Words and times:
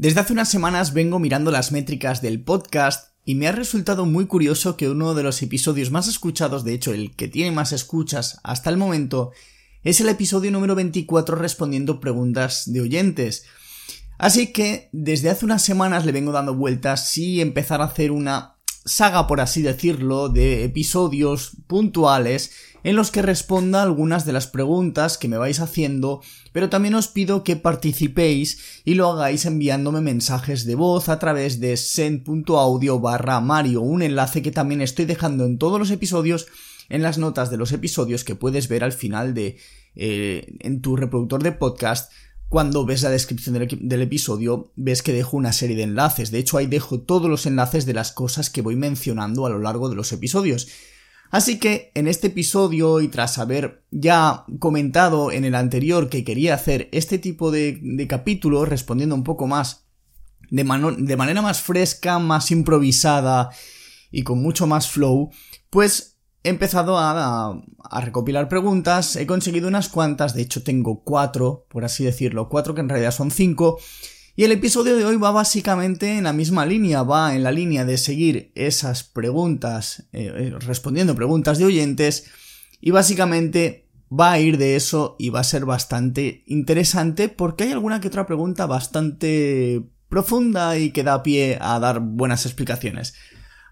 Desde 0.00 0.20
hace 0.20 0.32
unas 0.32 0.48
semanas 0.48 0.94
vengo 0.94 1.18
mirando 1.18 1.50
las 1.50 1.72
métricas 1.72 2.22
del 2.22 2.42
podcast 2.42 3.10
y 3.26 3.34
me 3.34 3.48
ha 3.48 3.52
resultado 3.52 4.06
muy 4.06 4.24
curioso 4.24 4.78
que 4.78 4.88
uno 4.88 5.12
de 5.12 5.22
los 5.22 5.42
episodios 5.42 5.90
más 5.90 6.08
escuchados, 6.08 6.64
de 6.64 6.72
hecho 6.72 6.94
el 6.94 7.14
que 7.14 7.28
tiene 7.28 7.50
más 7.50 7.72
escuchas 7.72 8.40
hasta 8.42 8.70
el 8.70 8.78
momento, 8.78 9.32
es 9.82 10.00
el 10.00 10.08
episodio 10.08 10.50
número 10.52 10.74
24 10.74 11.36
respondiendo 11.36 12.00
preguntas 12.00 12.62
de 12.72 12.80
oyentes. 12.80 13.44
Así 14.16 14.54
que 14.54 14.88
desde 14.92 15.28
hace 15.28 15.44
unas 15.44 15.60
semanas 15.60 16.06
le 16.06 16.12
vengo 16.12 16.32
dando 16.32 16.54
vueltas 16.54 17.10
si 17.10 17.42
empezar 17.42 17.82
a 17.82 17.84
hacer 17.84 18.10
una 18.10 18.56
saga, 18.84 19.26
por 19.26 19.40
así 19.40 19.62
decirlo, 19.62 20.28
de 20.28 20.64
episodios 20.64 21.52
puntuales 21.66 22.52
en 22.82 22.96
los 22.96 23.10
que 23.10 23.22
responda 23.22 23.82
algunas 23.82 24.24
de 24.24 24.32
las 24.32 24.46
preguntas 24.46 25.18
que 25.18 25.28
me 25.28 25.36
vais 25.36 25.60
haciendo, 25.60 26.22
pero 26.52 26.70
también 26.70 26.94
os 26.94 27.08
pido 27.08 27.44
que 27.44 27.56
participéis 27.56 28.82
y 28.84 28.94
lo 28.94 29.08
hagáis 29.08 29.44
enviándome 29.44 30.00
mensajes 30.00 30.64
de 30.64 30.74
voz 30.76 31.08
a 31.08 31.18
través 31.18 31.60
de 31.60 31.76
send.audio 31.76 33.00
barra 33.00 33.40
Mario, 33.40 33.82
un 33.82 34.02
enlace 34.02 34.40
que 34.42 34.50
también 34.50 34.80
estoy 34.80 35.04
dejando 35.04 35.44
en 35.44 35.58
todos 35.58 35.78
los 35.78 35.90
episodios, 35.90 36.46
en 36.88 37.02
las 37.02 37.18
notas 37.18 37.50
de 37.50 37.58
los 37.58 37.72
episodios 37.72 38.24
que 38.24 38.34
puedes 38.34 38.68
ver 38.68 38.82
al 38.82 38.92
final 38.92 39.34
de 39.34 39.58
eh, 39.94 40.56
en 40.60 40.80
tu 40.80 40.96
reproductor 40.96 41.42
de 41.42 41.52
podcast 41.52 42.12
cuando 42.50 42.84
ves 42.84 43.02
la 43.02 43.10
descripción 43.10 43.54
del, 43.54 44.02
episodio, 44.02 44.72
ves 44.74 45.04
que 45.04 45.12
dejo 45.12 45.36
una 45.36 45.52
serie 45.52 45.76
de 45.76 45.84
enlaces. 45.84 46.32
De 46.32 46.40
hecho, 46.40 46.58
ahí 46.58 46.66
dejo 46.66 47.00
todos 47.00 47.30
los 47.30 47.46
enlaces 47.46 47.86
de 47.86 47.94
las 47.94 48.10
cosas 48.10 48.50
que 48.50 48.60
voy 48.60 48.74
mencionando 48.74 49.46
a 49.46 49.50
lo 49.50 49.60
largo 49.60 49.88
de 49.88 49.94
los 49.94 50.10
episodios. 50.10 50.66
Así 51.30 51.60
que 51.60 51.92
en 51.94 52.08
este 52.08 52.26
episodio 52.26 53.00
y 53.00 53.06
tras 53.06 53.38
haber 53.38 53.84
ya 53.92 54.46
comentado 54.58 55.30
en 55.30 55.44
el 55.44 55.54
anterior 55.54 56.08
que 56.08 56.24
quería 56.24 56.54
hacer 56.54 56.88
este 56.90 57.18
tipo 57.18 57.52
de, 57.52 57.78
de 57.80 58.08
capítulos 58.08 58.68
respondiendo 58.68 59.14
un 59.14 59.22
poco 59.22 59.46
más 59.46 59.84
de, 60.50 60.64
de 60.98 61.16
manera 61.16 61.42
más 61.42 61.60
fresca, 61.60 62.18
más 62.18 62.50
improvisada 62.50 63.50
y 64.10 64.24
con 64.24 64.42
mucho 64.42 64.66
más 64.66 64.90
flow, 64.90 65.30
pues 65.70 66.16
he 66.42 66.48
empezado 66.48 66.98
a, 66.98 67.62
recopilar 68.00 68.48
preguntas, 68.48 69.16
he 69.16 69.26
conseguido 69.26 69.68
unas 69.68 69.88
cuantas, 69.88 70.34
de 70.34 70.42
hecho 70.42 70.62
tengo 70.62 71.02
cuatro, 71.02 71.66
por 71.68 71.84
así 71.84 72.04
decirlo, 72.04 72.48
cuatro 72.48 72.74
que 72.74 72.80
en 72.80 72.88
realidad 72.88 73.10
son 73.10 73.30
cinco, 73.30 73.78
y 74.36 74.44
el 74.44 74.52
episodio 74.52 74.96
de 74.96 75.04
hoy 75.04 75.16
va 75.16 75.32
básicamente 75.32 76.16
en 76.16 76.24
la 76.24 76.32
misma 76.32 76.64
línea, 76.64 77.02
va 77.02 77.34
en 77.34 77.42
la 77.42 77.52
línea 77.52 77.84
de 77.84 77.98
seguir 77.98 78.52
esas 78.54 79.02
preguntas, 79.02 80.06
eh, 80.12 80.32
eh, 80.34 80.54
respondiendo 80.60 81.14
preguntas 81.14 81.58
de 81.58 81.66
oyentes, 81.66 82.30
y 82.80 82.90
básicamente 82.90 83.88
va 84.10 84.32
a 84.32 84.40
ir 84.40 84.56
de 84.56 84.76
eso 84.76 85.16
y 85.18 85.30
va 85.30 85.40
a 85.40 85.44
ser 85.44 85.64
bastante 85.64 86.42
interesante 86.46 87.28
porque 87.28 87.64
hay 87.64 87.72
alguna 87.72 88.00
que 88.00 88.08
otra 88.08 88.26
pregunta 88.26 88.66
bastante 88.66 89.82
profunda 90.08 90.76
y 90.78 90.90
que 90.90 91.04
da 91.04 91.22
pie 91.22 91.58
a 91.60 91.78
dar 91.78 92.00
buenas 92.00 92.46
explicaciones. 92.46 93.14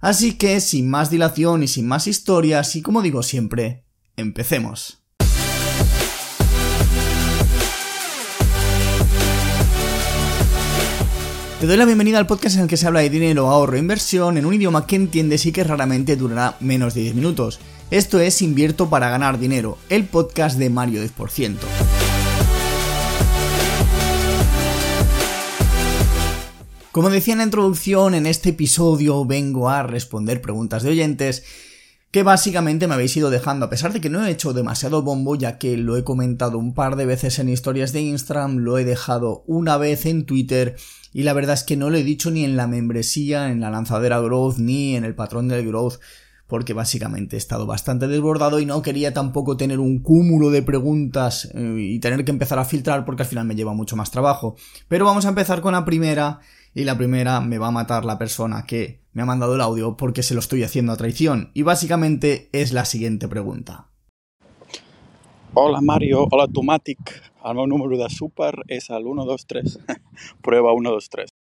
Así 0.01 0.35
que, 0.35 0.61
sin 0.61 0.89
más 0.89 1.11
dilación 1.11 1.63
y 1.63 1.69
sin 1.69 1.89
más 1.89 2.07
historias, 2.07 2.77
y 2.77 2.83
como 2.83 3.03
digo 3.03 3.23
siempre, 3.23 3.85
empecemos. 4.17 5.03
Te 11.61 11.67
doy 11.67 11.77
la 11.77 11.85
bienvenida 11.85 12.19
al 12.19 12.29
podcast 12.29 12.55
en 12.55 12.63
el 12.63 12.69
que 12.69 12.77
se 12.77 12.87
habla 12.87 13.01
de 13.01 13.11
dinero, 13.11 13.49
ahorro 13.49 13.75
e 13.75 13.81
inversión 13.81 14.39
en 14.39 14.47
un 14.47 14.55
idioma 14.55 14.87
que 14.87 14.95
entiendes 14.95 15.45
y 15.47 15.51
que 15.51 15.65
raramente 15.65 16.15
durará 16.15 16.57
menos 16.61 16.95
de 16.95 17.01
10 17.01 17.17
minutos. 17.17 17.59
Esto 17.91 18.21
es 18.21 18.43
Invierto 18.43 18.89
para 18.89 19.11
ganar 19.11 19.41
dinero, 19.41 19.79
el 19.89 20.05
podcast 20.05 20.57
de 20.57 20.71
Mario 20.71 21.03
10%. 21.03 21.57
Como 26.91 27.11
decía 27.11 27.35
en 27.35 27.39
la 27.39 27.45
introducción, 27.45 28.15
en 28.15 28.25
este 28.25 28.51
episodio 28.51 29.27
vengo 29.27 29.69
a 29.69 29.83
responder 29.83 30.41
preguntas 30.41 30.83
de 30.83 30.91
oyentes 30.91 31.45
que 32.11 32.23
básicamente 32.23 32.89
me 32.89 32.95
habéis 32.95 33.15
ido 33.19 33.29
dejando, 33.29 33.67
a 33.67 33.71
pesar 33.71 33.93
de 33.93 34.01
que 34.01 34.09
no 34.09 34.25
he 34.25 34.31
hecho 34.31 34.55
demasiado 34.55 35.03
bombo, 35.03 35.35
ya 35.35 35.59
que 35.59 35.77
lo 35.77 35.99
he 35.99 36.05
comentado 36.05 36.57
un 36.57 36.73
par 36.73 36.97
de 36.97 37.05
veces 37.05 37.39
en 37.39 37.51
historias 37.51 37.93
de 37.93 38.01
Instagram, 38.01 38.57
lo 38.57 38.79
he 38.79 38.87
dejado 38.87 39.45
una 39.47 39.77
vez 39.77 40.07
en 40.07 40.25
Twitter, 40.25 40.77
y 41.13 41.25
la 41.25 41.35
verdad 41.35 41.55
es 41.55 41.65
que 41.65 41.77
no 41.77 41.91
lo 41.91 41.99
he 41.99 42.03
dicho 42.05 42.31
ni 42.31 42.47
en 42.47 42.57
la 42.57 42.67
membresía, 42.67 43.51
en 43.51 43.61
la 43.61 43.69
lanzadera 43.69 44.21
Growth, 44.21 44.57
ni 44.57 44.97
en 44.97 45.05
el 45.05 45.15
patrón 45.15 45.49
del 45.49 45.67
Growth, 45.67 45.97
porque 46.49 46.73
básicamente 46.73 47.37
he 47.37 47.39
estado 47.39 47.67
bastante 47.67 48.09
desbordado 48.09 48.59
y 48.59 48.67
no 48.67 48.83
quería 48.83 49.15
tampoco 49.15 49.57
tener 49.57 49.79
un 49.79 50.01
cúmulo 50.01 50.51
de 50.51 50.63
preguntas 50.63 51.49
eh, 51.55 51.77
y 51.79 52.01
tener 52.01 52.25
que 52.25 52.33
empezar 52.33 52.59
a 52.59 52.65
filtrar 52.65 53.05
porque 53.05 53.23
al 53.23 53.29
final 53.29 53.45
me 53.45 53.55
lleva 53.55 53.75
mucho 53.75 53.95
más 53.95 54.11
trabajo. 54.11 54.57
Pero 54.89 55.05
vamos 55.05 55.27
a 55.27 55.29
empezar 55.29 55.61
con 55.61 55.75
la 55.75 55.85
primera, 55.85 56.41
y 56.75 56.85
la 56.85 56.97
primera 56.97 57.41
me 57.41 57.59
va 57.59 57.69
a 57.69 57.71
matar 57.71 58.05
la 58.05 58.19
persona 58.19 58.65
que 58.67 59.01
me 59.13 59.23
ha 59.23 59.27
mandado 59.27 59.55
el 59.55 59.61
audio 59.61 59.97
porque 59.97 60.23
se 60.23 60.35
lo 60.35 60.41
estoy 60.41 60.63
haciendo 60.63 60.93
a 60.93 60.97
traición. 60.97 61.51
Y 61.55 61.63
básicamente 61.63 62.49
es 62.53 62.73
la 62.73 62.85
siguiente 62.85 63.29
pregunta. 63.29 63.89
Hola 65.55 65.81
Mario, 65.81 66.27
hola 66.31 66.47
Tomatic. 66.47 67.23
El 67.45 67.55
meu 67.55 67.67
número 67.67 67.97
de 67.97 68.09
super 68.11 68.53
és 68.69 68.91
el 68.91 69.05
123. 69.05 69.79
Prueba 70.43 70.73
123. 70.75 71.38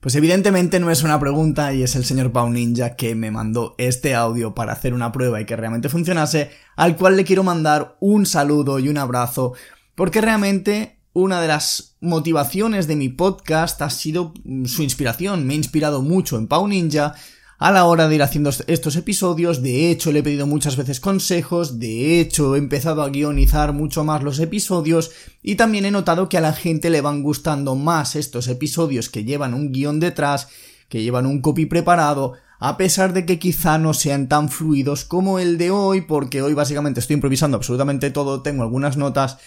Pues 0.00 0.14
evidentemente 0.14 0.78
no 0.78 0.92
es 0.92 1.02
una 1.02 1.18
pregunta 1.18 1.74
y 1.74 1.82
es 1.82 1.96
el 1.96 2.04
señor 2.04 2.30
Pau 2.30 2.48
Ninja 2.48 2.94
que 2.94 3.16
me 3.16 3.32
mandó 3.32 3.74
este 3.78 4.14
audio 4.14 4.54
para 4.54 4.72
hacer 4.72 4.94
una 4.94 5.10
prueba 5.10 5.40
y 5.40 5.44
que 5.44 5.56
realmente 5.56 5.88
funcionase, 5.88 6.52
al 6.76 6.96
cual 6.96 7.16
le 7.16 7.24
quiero 7.24 7.42
mandar 7.42 7.96
un 7.98 8.24
saludo 8.24 8.78
y 8.78 8.88
un 8.88 8.96
abrazo, 8.96 9.54
porque 9.96 10.20
realmente 10.20 11.00
una 11.14 11.40
de 11.40 11.48
las 11.48 11.96
motivaciones 12.00 12.86
de 12.86 12.94
mi 12.94 13.08
podcast 13.08 13.82
ha 13.82 13.90
sido 13.90 14.34
su 14.66 14.84
inspiración. 14.84 15.44
Me 15.44 15.54
ha 15.54 15.56
inspirado 15.56 16.00
mucho 16.00 16.38
en 16.38 16.46
Pau 16.46 16.68
Ninja 16.68 17.16
a 17.58 17.72
la 17.72 17.86
hora 17.86 18.08
de 18.08 18.14
ir 18.14 18.22
haciendo 18.22 18.50
estos 18.68 18.94
episodios. 18.96 19.62
De 19.62 19.90
hecho, 19.90 20.12
le 20.12 20.20
he 20.20 20.22
pedido 20.22 20.46
muchas 20.46 20.76
veces 20.76 21.00
consejos. 21.00 21.80
De 21.80 22.20
hecho, 22.20 22.54
he 22.54 22.58
empezado 22.58 23.02
a 23.02 23.10
guionizar 23.10 23.72
mucho 23.72 24.04
más 24.04 24.22
los 24.22 24.38
episodios. 24.38 25.10
Y 25.42 25.56
también 25.56 25.84
he 25.84 25.90
notado 25.90 26.28
que 26.28 26.38
a 26.38 26.40
la 26.40 26.52
gente 26.52 26.88
le 26.88 27.00
van 27.00 27.22
gustando 27.22 27.74
más 27.74 28.14
estos 28.14 28.46
episodios 28.46 29.08
que 29.08 29.24
llevan 29.24 29.54
un 29.54 29.72
guion 29.72 29.98
detrás, 29.98 30.48
que 30.88 31.02
llevan 31.02 31.26
un 31.26 31.40
copy 31.40 31.66
preparado. 31.66 32.34
A 32.60 32.76
pesar 32.76 33.12
de 33.12 33.26
que 33.26 33.40
quizá 33.40 33.78
no 33.78 33.92
sean 33.92 34.28
tan 34.28 34.48
fluidos 34.48 35.04
como 35.04 35.40
el 35.40 35.58
de 35.58 35.70
hoy, 35.70 36.02
porque 36.02 36.42
hoy 36.42 36.54
básicamente 36.54 37.00
estoy 37.00 37.14
improvisando 37.14 37.56
absolutamente 37.56 38.10
todo, 38.10 38.42
tengo 38.42 38.62
algunas 38.64 38.96
notas, 38.96 39.38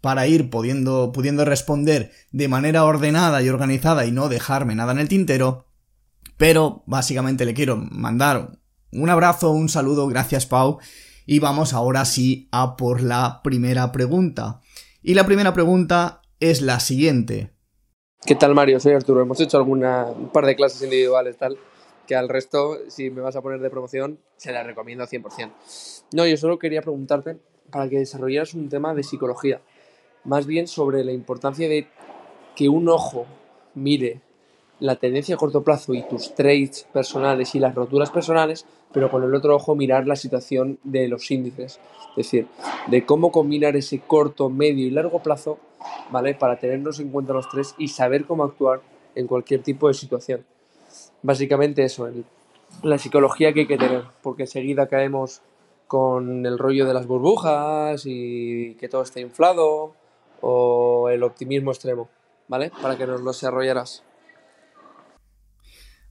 para 0.00 0.26
ir 0.26 0.50
pudiendo, 0.50 1.10
pudiendo 1.12 1.44
responder 1.44 2.12
de 2.30 2.48
manera 2.48 2.84
ordenada 2.84 3.42
y 3.42 3.48
organizada 3.48 4.04
y 4.04 4.12
no 4.12 4.28
dejarme 4.28 4.74
nada 4.74 4.92
en 4.92 4.98
el 4.98 5.08
tintero. 5.08 5.66
Pero 6.36 6.82
básicamente 6.86 7.44
le 7.44 7.54
quiero 7.54 7.76
mandar 7.76 8.58
un 8.92 9.08
abrazo, 9.08 9.50
un 9.50 9.68
saludo, 9.68 10.06
gracias 10.06 10.46
Pau. 10.46 10.78
Y 11.24 11.38
vamos 11.38 11.72
ahora 11.72 12.04
sí 12.04 12.48
a 12.52 12.76
por 12.76 13.00
la 13.02 13.40
primera 13.42 13.92
pregunta. 13.92 14.60
Y 15.02 15.14
la 15.14 15.24
primera 15.24 15.54
pregunta 15.54 16.22
es 16.40 16.60
la 16.60 16.80
siguiente. 16.80 17.52
¿Qué 18.24 18.34
tal 18.34 18.54
Mario? 18.54 18.80
Soy 18.80 18.92
Arturo. 18.92 19.22
Hemos 19.22 19.40
hecho 19.40 19.56
alguna, 19.56 20.06
un 20.06 20.30
par 20.30 20.46
de 20.46 20.56
clases 20.56 20.82
individuales 20.82 21.36
tal, 21.36 21.58
que 22.06 22.14
al 22.14 22.28
resto, 22.28 22.78
si 22.88 23.10
me 23.10 23.20
vas 23.20 23.36
a 23.36 23.42
poner 23.42 23.60
de 23.60 23.70
promoción, 23.70 24.18
se 24.36 24.52
la 24.52 24.62
recomiendo 24.62 25.04
100%. 25.04 25.52
No, 26.12 26.26
yo 26.26 26.36
solo 26.36 26.58
quería 26.58 26.82
preguntarte 26.82 27.38
para 27.70 27.88
que 27.88 27.98
desarrollaras 27.98 28.54
un 28.54 28.68
tema 28.68 28.94
de 28.94 29.02
psicología 29.02 29.60
más 30.24 30.46
bien 30.46 30.68
sobre 30.68 31.04
la 31.04 31.12
importancia 31.12 31.68
de 31.68 31.88
que 32.54 32.68
un 32.68 32.88
ojo 32.88 33.26
mire 33.74 34.20
la 34.82 34.96
tendencia 34.96 35.36
a 35.36 35.38
corto 35.38 35.62
plazo 35.62 35.94
y 35.94 36.02
tus 36.02 36.34
trades 36.34 36.88
personales 36.92 37.54
y 37.54 37.60
las 37.60 37.72
roturas 37.72 38.10
personales, 38.10 38.66
pero 38.92 39.12
con 39.12 39.22
el 39.22 39.32
otro 39.32 39.54
ojo 39.54 39.76
mirar 39.76 40.08
la 40.08 40.16
situación 40.16 40.80
de 40.82 41.06
los 41.06 41.30
índices. 41.30 41.78
Es 42.10 42.16
decir, 42.16 42.48
de 42.88 43.06
cómo 43.06 43.30
combinar 43.30 43.76
ese 43.76 44.00
corto, 44.00 44.50
medio 44.50 44.84
y 44.84 44.90
largo 44.90 45.22
plazo, 45.22 45.60
¿vale? 46.10 46.34
Para 46.34 46.58
tenernos 46.58 46.98
en 46.98 47.10
cuenta 47.10 47.32
los 47.32 47.48
tres 47.48 47.76
y 47.78 47.88
saber 47.88 48.24
cómo 48.24 48.42
actuar 48.42 48.80
en 49.14 49.28
cualquier 49.28 49.62
tipo 49.62 49.86
de 49.86 49.94
situación. 49.94 50.44
Básicamente 51.22 51.84
eso, 51.84 52.10
la 52.82 52.98
psicología 52.98 53.52
que 53.52 53.60
hay 53.60 53.66
que 53.68 53.78
tener, 53.78 54.02
porque 54.20 54.42
enseguida 54.42 54.88
caemos 54.88 55.42
con 55.86 56.44
el 56.44 56.58
rollo 56.58 56.86
de 56.86 56.94
las 56.94 57.06
burbujas 57.06 58.02
y 58.04 58.74
que 58.80 58.88
todo 58.88 59.02
está 59.02 59.20
inflado, 59.20 59.94
o 60.40 61.08
el 61.08 61.22
optimismo 61.22 61.70
extremo, 61.70 62.08
¿vale? 62.48 62.72
Para 62.82 62.98
que 62.98 63.06
nos 63.06 63.20
lo 63.20 63.30
desarrollaras. 63.30 64.02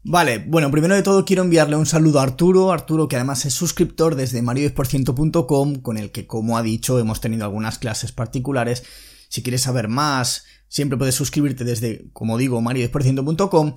Vale, 0.03 0.39
bueno, 0.39 0.71
primero 0.71 0.95
de 0.95 1.03
todo 1.03 1.25
quiero 1.25 1.43
enviarle 1.43 1.75
un 1.75 1.85
saludo 1.85 2.19
a 2.19 2.23
Arturo, 2.23 2.71
Arturo 2.71 3.07
que 3.07 3.17
además 3.17 3.45
es 3.45 3.53
suscriptor 3.53 4.15
desde 4.15 4.41
mario10%.com, 4.41 5.75
con 5.75 5.97
el 5.97 6.11
que 6.11 6.25
como 6.25 6.57
ha 6.57 6.63
dicho 6.63 6.97
hemos 6.97 7.21
tenido 7.21 7.45
algunas 7.45 7.77
clases 7.77 8.11
particulares. 8.11 8.83
Si 9.29 9.43
quieres 9.43 9.61
saber 9.61 9.89
más, 9.89 10.45
siempre 10.67 10.97
puedes 10.97 11.13
suscribirte 11.13 11.63
desde, 11.65 12.09
como 12.13 12.39
digo, 12.39 12.59
mario10%.com. 12.61 13.75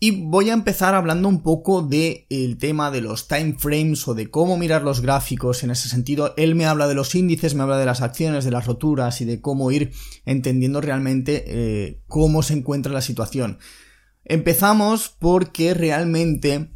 Y 0.00 0.10
voy 0.10 0.50
a 0.50 0.54
empezar 0.54 0.94
hablando 0.94 1.28
un 1.28 1.42
poco 1.42 1.82
del 1.82 2.26
el 2.30 2.58
tema 2.58 2.90
de 2.90 3.02
los 3.02 3.28
time 3.28 3.56
frames 3.58 4.06
o 4.08 4.14
de 4.14 4.30
cómo 4.30 4.56
mirar 4.58 4.82
los 4.82 5.00
gráficos 5.00 5.62
en 5.62 5.70
ese 5.70 5.88
sentido. 5.88 6.34
Él 6.36 6.54
me 6.54 6.66
habla 6.66 6.88
de 6.88 6.94
los 6.94 7.14
índices, 7.14 7.54
me 7.54 7.62
habla 7.62 7.78
de 7.78 7.86
las 7.86 8.02
acciones, 8.02 8.44
de 8.44 8.50
las 8.50 8.66
roturas 8.66 9.20
y 9.20 9.26
de 9.26 9.40
cómo 9.40 9.70
ir 9.70 9.92
entendiendo 10.24 10.80
realmente 10.80 11.44
eh, 11.46 12.02
cómo 12.08 12.42
se 12.42 12.54
encuentra 12.54 12.92
la 12.92 13.00
situación. 13.00 13.58
Empezamos 14.26 15.08
porque 15.18 15.72
realmente 15.72 16.70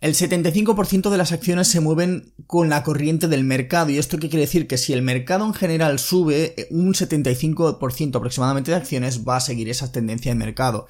el 0.00 0.14
75% 0.14 1.08
de 1.10 1.16
las 1.16 1.32
acciones 1.32 1.68
se 1.68 1.80
mueven 1.80 2.34
con 2.46 2.68
la 2.68 2.82
corriente 2.82 3.26
del 3.26 3.44
mercado. 3.44 3.90
¿Y 3.90 3.98
esto 3.98 4.18
qué 4.18 4.28
quiere 4.28 4.44
decir? 4.44 4.66
Que 4.66 4.76
si 4.76 4.92
el 4.92 5.02
mercado 5.02 5.46
en 5.46 5.54
general 5.54 5.98
sube, 5.98 6.68
un 6.70 6.92
75% 6.92 8.16
aproximadamente 8.16 8.70
de 8.70 8.76
acciones 8.76 9.26
va 9.26 9.36
a 9.36 9.40
seguir 9.40 9.70
esa 9.70 9.90
tendencia 9.90 10.30
de 10.30 10.38
mercado 10.38 10.86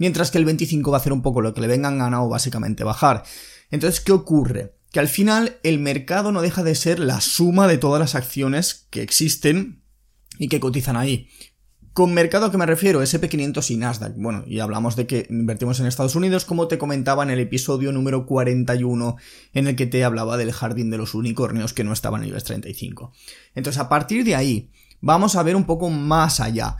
mientras 0.00 0.30
que 0.30 0.38
el 0.38 0.46
25 0.46 0.90
va 0.90 0.96
a 0.96 1.00
hacer 1.00 1.12
un 1.12 1.22
poco 1.22 1.42
lo 1.42 1.52
que 1.52 1.60
le 1.60 1.66
vengan 1.66 1.98
gana 1.98 2.22
o 2.24 2.28
básicamente 2.28 2.84
bajar. 2.84 3.22
Entonces, 3.70 4.00
¿qué 4.00 4.12
ocurre? 4.12 4.74
Que 4.90 4.98
al 4.98 5.08
final 5.08 5.58
el 5.62 5.78
mercado 5.78 6.32
no 6.32 6.40
deja 6.40 6.64
de 6.64 6.74
ser 6.74 6.98
la 6.98 7.20
suma 7.20 7.68
de 7.68 7.76
todas 7.76 8.00
las 8.00 8.14
acciones 8.14 8.86
que 8.88 9.02
existen 9.02 9.84
y 10.38 10.48
que 10.48 10.58
cotizan 10.58 10.96
ahí. 10.96 11.28
Con 11.92 12.14
mercado 12.14 12.46
a 12.46 12.50
qué 12.52 12.56
me 12.56 12.66
refiero, 12.66 13.02
SP500 13.02 13.70
y 13.70 13.76
Nasdaq. 13.76 14.14
Bueno, 14.16 14.44
y 14.46 14.60
hablamos 14.60 14.94
de 14.94 15.08
que 15.08 15.26
invertimos 15.28 15.80
en 15.80 15.86
Estados 15.86 16.14
Unidos, 16.14 16.44
como 16.44 16.68
te 16.68 16.78
comentaba 16.78 17.24
en 17.24 17.30
el 17.30 17.40
episodio 17.40 17.90
número 17.90 18.26
41, 18.26 19.16
en 19.54 19.66
el 19.66 19.74
que 19.74 19.86
te 19.86 20.04
hablaba 20.04 20.36
del 20.36 20.52
jardín 20.52 20.90
de 20.90 20.98
los 20.98 21.14
unicornios 21.14 21.72
que 21.72 21.82
no 21.82 21.92
estaba 21.92 22.16
en 22.18 22.24
el 22.24 22.28
IBEX 22.30 22.44
35. 22.44 23.12
Entonces, 23.56 23.80
a 23.80 23.88
partir 23.88 24.24
de 24.24 24.36
ahí, 24.36 24.70
vamos 25.00 25.34
a 25.34 25.42
ver 25.42 25.56
un 25.56 25.64
poco 25.64 25.90
más 25.90 26.38
allá. 26.38 26.76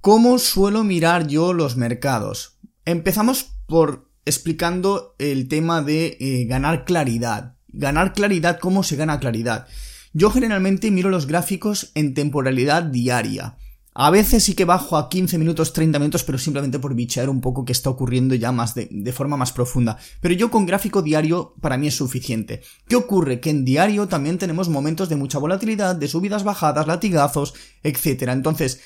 ¿Cómo 0.00 0.38
suelo 0.38 0.84
mirar 0.84 1.26
yo 1.26 1.52
los 1.52 1.76
mercados? 1.76 2.58
Empezamos 2.84 3.56
por 3.66 4.08
explicando 4.24 5.16
el 5.18 5.48
tema 5.48 5.82
de 5.82 6.16
eh, 6.20 6.44
ganar 6.44 6.84
claridad. 6.84 7.56
Ganar 7.68 8.12
claridad, 8.12 8.60
¿cómo 8.60 8.84
se 8.84 8.94
gana 8.94 9.18
claridad? 9.18 9.66
Yo 10.12 10.30
generalmente 10.30 10.92
miro 10.92 11.10
los 11.10 11.26
gráficos 11.26 11.90
en 11.96 12.14
temporalidad 12.14 12.84
diaria. 12.84 13.56
A 13.96 14.10
veces 14.10 14.42
sí 14.42 14.54
que 14.54 14.64
bajo 14.64 14.96
a 14.96 15.08
15 15.08 15.38
minutos, 15.38 15.72
30 15.72 16.00
minutos, 16.00 16.24
pero 16.24 16.36
simplemente 16.36 16.80
por 16.80 16.96
bichear 16.96 17.28
un 17.28 17.40
poco 17.40 17.64
qué 17.64 17.70
está 17.70 17.90
ocurriendo 17.90 18.34
ya 18.34 18.50
más 18.50 18.74
de, 18.74 18.88
de, 18.90 19.12
forma 19.12 19.36
más 19.36 19.52
profunda. 19.52 19.98
Pero 20.20 20.34
yo 20.34 20.50
con 20.50 20.66
gráfico 20.66 21.00
diario 21.00 21.54
para 21.60 21.76
mí 21.76 21.86
es 21.86 21.94
suficiente. 21.94 22.62
¿Qué 22.88 22.96
ocurre? 22.96 23.38
Que 23.38 23.50
en 23.50 23.64
diario 23.64 24.08
también 24.08 24.36
tenemos 24.36 24.68
momentos 24.68 25.08
de 25.08 25.14
mucha 25.14 25.38
volatilidad, 25.38 25.94
de 25.94 26.08
subidas, 26.08 26.42
bajadas, 26.42 26.88
latigazos, 26.88 27.54
etc. 27.84 28.30
Entonces, 28.32 28.80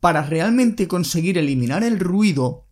para 0.00 0.22
realmente 0.22 0.88
conseguir 0.88 1.38
eliminar 1.38 1.84
el 1.84 2.00
ruido, 2.00 2.67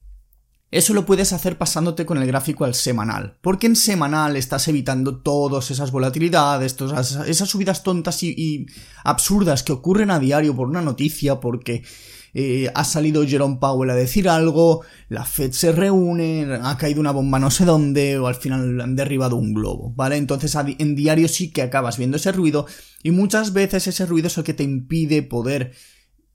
eso 0.73 0.95
lo 0.95 1.07
puedes 1.07 1.33
hacer 1.33 1.59
pasándote 1.59 2.05
con 2.05 2.19
el 2.19 2.27
gráfico 2.27 2.65
al 2.65 2.75
semanal, 2.75 3.37
porque 3.41 3.69
en 3.69 3.77
semanal 3.77 4.37
estás 4.37 4.67
evitando 4.67 5.19
todas 5.19 5.71
esas 5.71 5.93
volatilidades, 5.93 6.75
todas 6.75 7.19
esas 7.27 7.49
subidas 7.49 7.85
tontas 7.85 8.23
y, 8.25 8.67
absurdas 9.05 9.63
que 9.63 9.73
ocurren 9.73 10.11
a 10.11 10.19
diario 10.19 10.57
por 10.57 10.67
una 10.69 10.83
noticia, 10.83 11.39
porque 11.39 11.85
eh, 12.35 12.69
ha 12.75 12.83
salido 12.83 13.25
Jerome 13.25 13.59
Powell 13.61 13.91
a 13.91 13.95
decir 13.95 14.29
algo, 14.29 14.83
la 15.09 15.25
Fed 15.25 15.53
se 15.53 15.71
reúne, 15.71 16.59
ha 16.61 16.77
caído 16.77 17.01
una 17.01 17.13
bomba 17.13 17.39
no 17.39 17.53
sé 17.53 17.65
dónde, 17.65 18.19
o 18.19 18.27
al 18.27 18.35
final 18.35 18.81
han 18.81 18.97
derribado 18.97 19.37
un 19.37 19.55
globo, 19.55 19.93
¿vale? 19.95 20.17
Entonces 20.17 20.57
en 20.57 20.97
diario 20.97 21.29
sí 21.29 21.53
que 21.53 21.63
acabas 21.63 21.97
viendo 21.97 22.17
ese 22.17 22.33
ruido, 22.33 22.67
y 23.05 23.13
muchas 23.13 23.53
veces 23.53 23.87
ese 23.87 24.05
ruido 24.05 24.27
es 24.27 24.37
el 24.37 24.43
que 24.43 24.55
te 24.55 24.65
impide 24.65 25.23
poder 25.23 25.75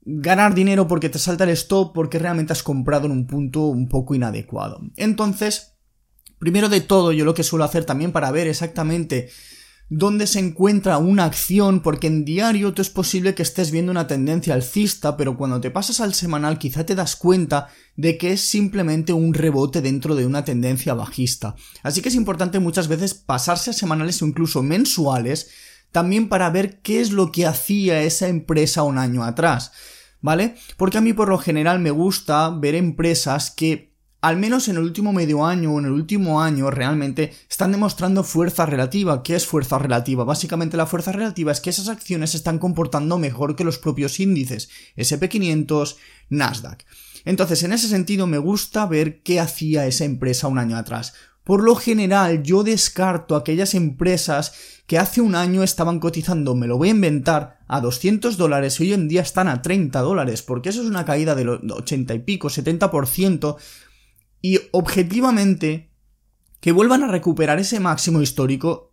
ganar 0.04 0.54
dinero 0.54 0.88
porque 0.88 1.08
te 1.08 1.18
salta 1.18 1.44
el 1.44 1.50
stop 1.50 1.92
porque 1.94 2.18
realmente 2.18 2.52
has 2.52 2.62
comprado 2.62 3.06
en 3.06 3.12
un 3.12 3.26
punto 3.26 3.62
un 3.66 3.88
poco 3.88 4.14
inadecuado. 4.14 4.80
Entonces, 4.96 5.74
primero 6.38 6.68
de 6.68 6.80
todo, 6.80 7.12
yo 7.12 7.24
lo 7.24 7.34
que 7.34 7.44
suelo 7.44 7.64
hacer 7.64 7.84
también 7.84 8.12
para 8.12 8.30
ver 8.30 8.48
exactamente 8.48 9.30
dónde 9.88 10.26
se 10.26 10.38
encuentra 10.38 10.96
una 10.96 11.26
acción, 11.26 11.80
porque 11.82 12.06
en 12.06 12.24
diario 12.24 12.72
tú 12.72 12.80
es 12.80 12.88
posible 12.88 13.34
que 13.34 13.42
estés 13.42 13.70
viendo 13.70 13.92
una 13.92 14.06
tendencia 14.06 14.54
alcista, 14.54 15.18
pero 15.18 15.36
cuando 15.36 15.60
te 15.60 15.70
pasas 15.70 16.00
al 16.00 16.14
semanal 16.14 16.58
quizá 16.58 16.86
te 16.86 16.94
das 16.94 17.14
cuenta 17.14 17.68
de 17.94 18.16
que 18.16 18.32
es 18.32 18.40
simplemente 18.40 19.12
un 19.12 19.34
rebote 19.34 19.82
dentro 19.82 20.14
de 20.14 20.24
una 20.24 20.44
tendencia 20.44 20.94
bajista. 20.94 21.56
Así 21.82 22.00
que 22.00 22.08
es 22.08 22.14
importante 22.14 22.58
muchas 22.58 22.88
veces 22.88 23.12
pasarse 23.12 23.70
a 23.70 23.74
semanales 23.74 24.22
o 24.22 24.26
incluso 24.26 24.62
mensuales 24.62 25.50
también 25.92 26.30
para 26.30 26.48
ver 26.48 26.80
qué 26.80 27.02
es 27.02 27.12
lo 27.12 27.30
que 27.30 27.46
hacía 27.46 28.02
esa 28.02 28.28
empresa 28.28 28.82
un 28.82 28.96
año 28.96 29.22
atrás, 29.24 29.72
¿vale? 30.22 30.54
Porque 30.78 30.98
a 30.98 31.02
mí 31.02 31.12
por 31.12 31.28
lo 31.28 31.38
general 31.38 31.78
me 31.80 31.90
gusta 31.90 32.48
ver 32.48 32.74
empresas 32.74 33.50
que 33.50 33.92
al 34.22 34.36
menos 34.36 34.68
en 34.68 34.76
el 34.76 34.84
último 34.84 35.12
medio 35.12 35.44
año 35.44 35.74
o 35.74 35.80
en 35.80 35.86
el 35.86 35.90
último 35.90 36.40
año 36.40 36.70
realmente 36.70 37.34
están 37.50 37.72
demostrando 37.72 38.22
fuerza 38.22 38.64
relativa. 38.64 39.24
¿Qué 39.24 39.34
es 39.34 39.46
fuerza 39.46 39.80
relativa? 39.80 40.22
Básicamente 40.22 40.76
la 40.76 40.86
fuerza 40.86 41.10
relativa 41.10 41.50
es 41.50 41.60
que 41.60 41.70
esas 41.70 41.88
acciones 41.88 42.30
se 42.30 42.36
están 42.36 42.60
comportando 42.60 43.18
mejor 43.18 43.56
que 43.56 43.64
los 43.64 43.78
propios 43.78 44.20
índices, 44.20 44.70
SP500, 44.96 45.96
Nasdaq. 46.30 46.84
Entonces, 47.24 47.64
en 47.64 47.72
ese 47.72 47.88
sentido 47.88 48.28
me 48.28 48.38
gusta 48.38 48.86
ver 48.86 49.22
qué 49.22 49.40
hacía 49.40 49.86
esa 49.86 50.04
empresa 50.04 50.46
un 50.46 50.58
año 50.58 50.76
atrás. 50.76 51.14
Por 51.44 51.62
lo 51.62 51.74
general, 51.74 52.42
yo 52.42 52.62
descarto 52.62 53.34
aquellas 53.34 53.74
empresas 53.74 54.54
que 54.86 54.98
hace 54.98 55.20
un 55.20 55.34
año 55.34 55.62
estaban 55.62 55.98
cotizando, 55.98 56.54
me 56.54 56.66
lo 56.66 56.78
voy 56.78 56.88
a 56.88 56.92
inventar, 56.92 57.58
a 57.66 57.80
200 57.80 58.36
dólares 58.36 58.78
y 58.80 58.84
hoy 58.84 58.92
en 58.92 59.08
día 59.08 59.22
están 59.22 59.48
a 59.48 59.62
30 59.62 60.00
dólares, 60.00 60.42
porque 60.42 60.68
eso 60.68 60.82
es 60.82 60.88
una 60.88 61.04
caída 61.04 61.34
del 61.34 61.48
80 61.48 62.14
y 62.14 62.18
pico, 62.20 62.48
70%, 62.48 63.56
y 64.40 64.60
objetivamente, 64.72 65.90
que 66.60 66.72
vuelvan 66.72 67.02
a 67.02 67.08
recuperar 67.08 67.58
ese 67.58 67.80
máximo 67.80 68.20
histórico, 68.20 68.92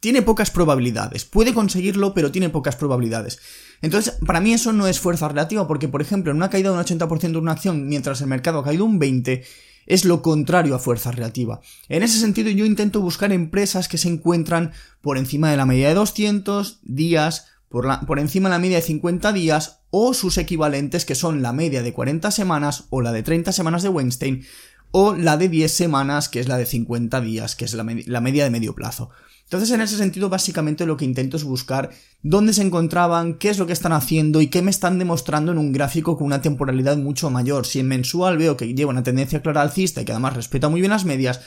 tiene 0.00 0.22
pocas 0.22 0.50
probabilidades. 0.50 1.24
Puede 1.24 1.54
conseguirlo, 1.54 2.14
pero 2.14 2.32
tiene 2.32 2.50
pocas 2.50 2.76
probabilidades. 2.76 3.38
Entonces, 3.82 4.18
para 4.26 4.40
mí 4.40 4.52
eso 4.52 4.72
no 4.72 4.86
es 4.86 5.00
fuerza 5.00 5.28
relativa, 5.28 5.66
porque, 5.66 5.88
por 5.88 6.02
ejemplo, 6.02 6.30
en 6.30 6.38
una 6.38 6.50
caída 6.50 6.70
de 6.70 6.76
un 6.76 6.84
80% 6.84 7.32
de 7.32 7.38
una 7.38 7.52
acción, 7.52 7.86
mientras 7.88 8.20
el 8.20 8.26
mercado 8.26 8.58
ha 8.58 8.64
caído 8.64 8.84
un 8.84 9.00
20%, 9.00 9.44
es 9.86 10.04
lo 10.04 10.22
contrario 10.22 10.74
a 10.74 10.78
fuerza 10.78 11.12
relativa. 11.12 11.60
En 11.88 12.02
ese 12.02 12.18
sentido 12.18 12.50
yo 12.50 12.64
intento 12.64 13.00
buscar 13.00 13.32
empresas 13.32 13.88
que 13.88 13.98
se 13.98 14.08
encuentran 14.08 14.72
por 15.00 15.18
encima 15.18 15.50
de 15.50 15.56
la 15.56 15.66
media 15.66 15.88
de 15.88 15.94
200 15.94 16.80
días, 16.82 17.46
por, 17.68 18.18
encima 18.18 18.48
de 18.48 18.54
la 18.54 18.58
media 18.58 18.76
de 18.76 18.82
50 18.82 19.32
días 19.32 19.80
o 19.90 20.14
sus 20.14 20.38
equivalentes 20.38 21.04
que 21.04 21.14
son 21.14 21.42
la 21.42 21.52
media 21.52 21.82
de 21.82 21.92
40 21.92 22.30
semanas 22.30 22.84
o 22.90 23.00
la 23.00 23.12
de 23.12 23.22
30 23.22 23.52
semanas 23.52 23.82
de 23.82 23.88
Weinstein 23.88 24.44
o 24.90 25.14
la 25.14 25.36
de 25.36 25.48
10 25.48 25.72
semanas 25.72 26.28
que 26.28 26.40
es 26.40 26.48
la 26.48 26.58
de 26.58 26.66
50 26.66 27.20
días 27.20 27.56
que 27.56 27.64
es 27.64 27.74
la 27.74 27.84
media 28.20 28.44
de 28.44 28.50
medio 28.50 28.74
plazo. 28.74 29.10
Entonces, 29.46 29.70
en 29.70 29.80
ese 29.80 29.96
sentido, 29.96 30.28
básicamente 30.28 30.86
lo 30.86 30.96
que 30.96 31.04
intento 31.04 31.36
es 31.36 31.44
buscar 31.44 31.90
dónde 32.22 32.52
se 32.52 32.62
encontraban, 32.62 33.34
qué 33.34 33.48
es 33.48 33.58
lo 33.58 33.66
que 33.66 33.72
están 33.72 33.92
haciendo 33.92 34.40
y 34.40 34.48
qué 34.48 34.60
me 34.60 34.72
están 34.72 34.98
demostrando 34.98 35.52
en 35.52 35.58
un 35.58 35.72
gráfico 35.72 36.16
con 36.16 36.26
una 36.26 36.42
temporalidad 36.42 36.96
mucho 36.96 37.30
mayor. 37.30 37.64
Si 37.64 37.78
en 37.78 37.86
mensual 37.86 38.38
veo 38.38 38.56
que 38.56 38.74
lleva 38.74 38.90
una 38.90 39.04
tendencia 39.04 39.42
clara 39.42 39.62
alcista 39.62 40.02
y 40.02 40.04
que 40.04 40.10
además 40.10 40.34
respeta 40.34 40.68
muy 40.68 40.80
bien 40.80 40.90
las 40.90 41.04
medias, 41.04 41.42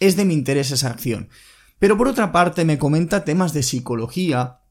es 0.00 0.16
de 0.16 0.24
mi 0.24 0.32
interés 0.32 0.70
esa 0.70 0.88
acción. 0.88 1.28
Pero 1.78 1.98
por 1.98 2.08
otra 2.08 2.32
parte, 2.32 2.64
me 2.64 2.78
comenta 2.78 3.24
temas 3.24 3.52
de 3.52 3.62
psicología, 3.62 4.62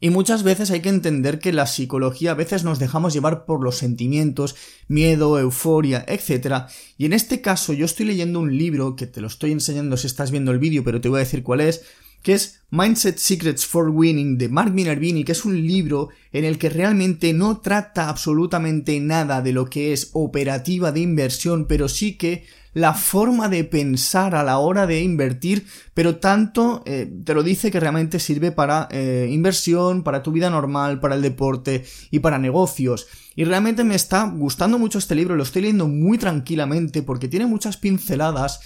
y 0.00 0.10
muchas 0.10 0.44
veces 0.44 0.70
hay 0.70 0.80
que 0.80 0.88
entender 0.90 1.40
que 1.40 1.52
la 1.52 1.66
psicología 1.66 2.30
a 2.30 2.34
veces 2.34 2.62
nos 2.62 2.78
dejamos 2.78 3.12
llevar 3.12 3.44
por 3.46 3.64
los 3.64 3.76
sentimientos, 3.78 4.54
miedo, 4.86 5.38
euforia, 5.38 6.04
etc. 6.06 6.68
Y 6.96 7.06
en 7.06 7.12
este 7.12 7.40
caso 7.40 7.72
yo 7.72 7.84
estoy 7.84 8.06
leyendo 8.06 8.38
un 8.38 8.56
libro 8.56 8.94
que 8.94 9.08
te 9.08 9.20
lo 9.20 9.26
estoy 9.26 9.50
enseñando 9.50 9.96
si 9.96 10.06
estás 10.06 10.30
viendo 10.30 10.52
el 10.52 10.60
vídeo, 10.60 10.84
pero 10.84 11.00
te 11.00 11.08
voy 11.08 11.16
a 11.16 11.24
decir 11.24 11.42
cuál 11.42 11.62
es, 11.62 11.84
que 12.22 12.34
es 12.34 12.60
Mindset 12.70 13.16
Secrets 13.18 13.66
for 13.66 13.88
Winning 13.88 14.36
de 14.36 14.48
Mark 14.48 14.72
Minervini, 14.72 15.24
que 15.24 15.32
es 15.32 15.44
un 15.44 15.66
libro 15.66 16.10
en 16.32 16.44
el 16.44 16.58
que 16.58 16.68
realmente 16.68 17.32
no 17.32 17.58
trata 17.58 18.08
absolutamente 18.08 19.00
nada 19.00 19.40
de 19.40 19.52
lo 19.52 19.66
que 19.66 19.92
es 19.92 20.10
operativa 20.12 20.92
de 20.92 21.00
inversión, 21.00 21.66
pero 21.66 21.88
sí 21.88 22.18
que 22.18 22.44
la 22.74 22.94
forma 22.94 23.48
de 23.48 23.64
pensar 23.64 24.34
a 24.34 24.44
la 24.44 24.58
hora 24.58 24.86
de 24.86 25.02
invertir, 25.02 25.66
pero 25.94 26.16
tanto 26.16 26.82
eh, 26.86 27.10
te 27.24 27.34
lo 27.34 27.42
dice 27.42 27.70
que 27.70 27.80
realmente 27.80 28.20
sirve 28.20 28.52
para 28.52 28.88
eh, 28.90 29.28
inversión, 29.30 30.02
para 30.02 30.22
tu 30.22 30.30
vida 30.30 30.50
normal, 30.50 31.00
para 31.00 31.14
el 31.14 31.22
deporte 31.22 31.84
y 32.10 32.20
para 32.20 32.38
negocios. 32.38 33.08
Y 33.34 33.44
realmente 33.44 33.84
me 33.84 33.94
está 33.94 34.24
gustando 34.24 34.78
mucho 34.78 34.98
este 34.98 35.14
libro, 35.14 35.34
lo 35.34 35.42
estoy 35.42 35.62
leyendo 35.62 35.88
muy 35.88 36.18
tranquilamente 36.18 37.02
porque 37.02 37.28
tiene 37.28 37.46
muchas 37.46 37.76
pinceladas 37.78 38.60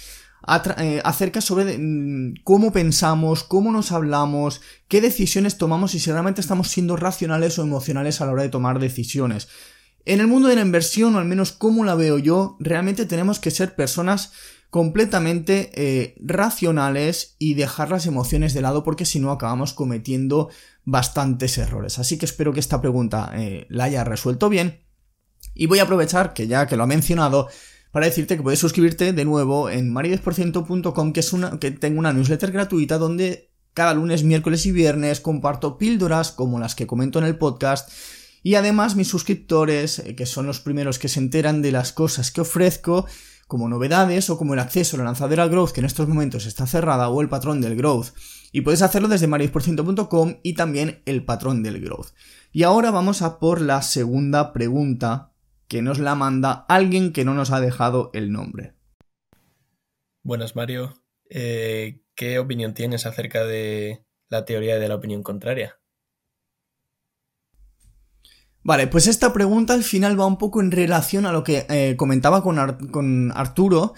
eh, 0.77 1.01
acerca 1.03 1.41
sobre 1.41 1.77
mm, 1.77 2.35
cómo 2.43 2.71
pensamos, 2.71 3.43
cómo 3.43 3.71
nos 3.71 3.91
hablamos, 3.91 4.61
qué 4.87 5.01
decisiones 5.01 5.57
tomamos 5.57 5.95
y 5.95 5.99
si 5.99 6.11
realmente 6.11 6.41
estamos 6.41 6.69
siendo 6.69 6.95
racionales 6.95 7.57
o 7.59 7.63
emocionales 7.63 8.21
a 8.21 8.25
la 8.25 8.33
hora 8.33 8.43
de 8.43 8.49
tomar 8.49 8.79
decisiones. 8.79 9.47
En 10.05 10.19
el 10.19 10.27
mundo 10.27 10.49
de 10.49 10.55
la 10.55 10.61
inversión, 10.61 11.15
o 11.15 11.19
al 11.19 11.25
menos 11.25 11.53
como 11.53 11.85
la 11.85 11.95
veo 11.95 12.17
yo, 12.17 12.57
realmente 12.59 13.05
tenemos 13.05 13.39
que 13.39 13.51
ser 13.51 13.75
personas 13.75 14.33
completamente 14.69 15.69
eh, 15.75 16.15
racionales 16.19 17.35
y 17.37 17.53
dejar 17.53 17.91
las 17.91 18.07
emociones 18.07 18.53
de 18.53 18.61
lado 18.61 18.83
porque 18.83 19.05
si 19.05 19.19
no 19.19 19.31
acabamos 19.31 19.71
cometiendo 19.73 20.49
bastantes 20.83 21.57
errores. 21.57 21.99
Así 21.99 22.17
que 22.17 22.25
espero 22.25 22.53
que 22.53 22.59
esta 22.59 22.81
pregunta 22.81 23.31
eh, 23.35 23.67
la 23.69 23.85
haya 23.85 24.03
resuelto 24.03 24.49
bien. 24.49 24.81
Y 25.53 25.67
voy 25.67 25.79
a 25.79 25.83
aprovechar 25.83 26.33
que 26.33 26.47
ya 26.47 26.65
que 26.65 26.75
lo 26.75 26.83
ha 26.83 26.87
mencionado 26.87 27.47
para 27.93 28.07
decirte 28.07 28.35
que 28.35 28.43
puedes 28.43 28.59
suscribirte 28.59 29.13
de 29.13 29.23
nuevo 29.23 29.69
en 29.69 29.93
maridesporciento.com 29.93 31.13
que 31.13 31.19
es 31.19 31.31
una 31.31 31.59
que 31.59 31.69
tengo 31.69 31.99
una 31.99 32.11
newsletter 32.11 32.51
gratuita 32.51 32.97
donde 32.97 33.51
cada 33.75 33.93
lunes, 33.93 34.23
miércoles 34.23 34.65
y 34.65 34.71
viernes 34.71 35.21
comparto 35.21 35.77
píldoras 35.77 36.31
como 36.31 36.59
las 36.59 36.73
que 36.73 36.87
comento 36.87 37.19
en 37.19 37.25
el 37.25 37.37
podcast 37.37 37.89
y 38.41 38.55
además 38.55 38.95
mis 38.95 39.07
suscriptores, 39.07 39.99
eh, 39.99 40.15
que 40.15 40.25
son 40.25 40.47
los 40.47 40.59
primeros 40.59 40.99
que 40.99 41.07
se 41.07 41.19
enteran 41.19 41.61
de 41.61 41.71
las 41.71 41.93
cosas 41.93 42.31
que 42.31 42.41
ofrezco, 42.41 43.05
como 43.47 43.69
novedades 43.69 44.29
o 44.29 44.37
como 44.37 44.53
el 44.53 44.59
acceso 44.59 44.95
a 44.95 44.99
la 44.99 45.05
lanzadera 45.05 45.47
Growth 45.47 45.71
que 45.71 45.81
en 45.81 45.85
estos 45.85 46.07
momentos 46.07 46.45
está 46.47 46.65
cerrada 46.65 47.09
o 47.09 47.21
el 47.21 47.29
patrón 47.29 47.61
del 47.61 47.75
Growth. 47.75 48.07
Y 48.51 48.61
puedes 48.61 48.81
hacerlo 48.81 49.07
desde 49.07 49.27
maridesporciento.com 49.27 50.37
y 50.41 50.53
también 50.53 51.01
el 51.05 51.23
patrón 51.23 51.61
del 51.61 51.79
Growth. 51.79 52.07
Y 52.51 52.63
ahora 52.63 52.91
vamos 52.91 53.21
a 53.21 53.39
por 53.39 53.61
la 53.61 53.81
segunda 53.81 54.53
pregunta 54.53 55.32
que 55.73 55.81
nos 55.81 55.97
la 55.97 56.13
manda 56.13 56.67
alguien 56.69 57.11
que 57.13 57.25
no 57.25 57.33
nos 57.33 57.49
ha 57.49 57.59
dejado 57.59 58.11
el 58.13 58.31
nombre. 58.31 58.75
Buenas 60.21 60.55
Mario, 60.55 60.93
eh, 61.31 62.03
¿qué 62.13 62.37
opinión 62.37 62.75
tienes 62.75 63.07
acerca 63.07 63.43
de 63.43 64.05
la 64.29 64.45
teoría 64.45 64.77
de 64.77 64.87
la 64.87 64.93
opinión 64.93 65.23
contraria? 65.23 65.79
Vale, 68.61 68.85
pues 68.85 69.07
esta 69.07 69.33
pregunta 69.33 69.73
al 69.73 69.81
final 69.81 70.19
va 70.19 70.27
un 70.27 70.37
poco 70.37 70.61
en 70.61 70.69
relación 70.69 71.25
a 71.25 71.31
lo 71.31 71.43
que 71.43 71.65
eh, 71.67 71.95
comentaba 71.97 72.43
con, 72.43 73.31
Arturo, 73.31 73.95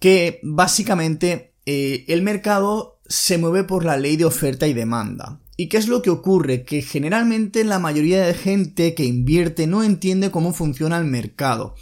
que 0.00 0.40
básicamente 0.42 1.54
eh, 1.66 2.04
el 2.08 2.22
mercado 2.22 3.00
se 3.06 3.38
mueve 3.38 3.62
por 3.62 3.84
la 3.84 3.96
ley 3.96 4.16
de 4.16 4.24
oferta 4.24 4.66
y 4.66 4.72
demanda. 4.72 5.40
¿Y 5.62 5.68
qué 5.68 5.76
es 5.76 5.86
lo 5.86 6.02
que 6.02 6.10
ocurre? 6.10 6.64
Que 6.64 6.82
generalmente 6.82 7.62
la 7.62 7.78
mayoría 7.78 8.26
de 8.26 8.34
gente 8.34 8.94
que 8.94 9.04
invierte 9.04 9.68
no 9.68 9.84
entiende 9.84 10.32
cómo 10.32 10.52
funciona 10.52 10.98
el 10.98 11.04
mercado. 11.04 11.76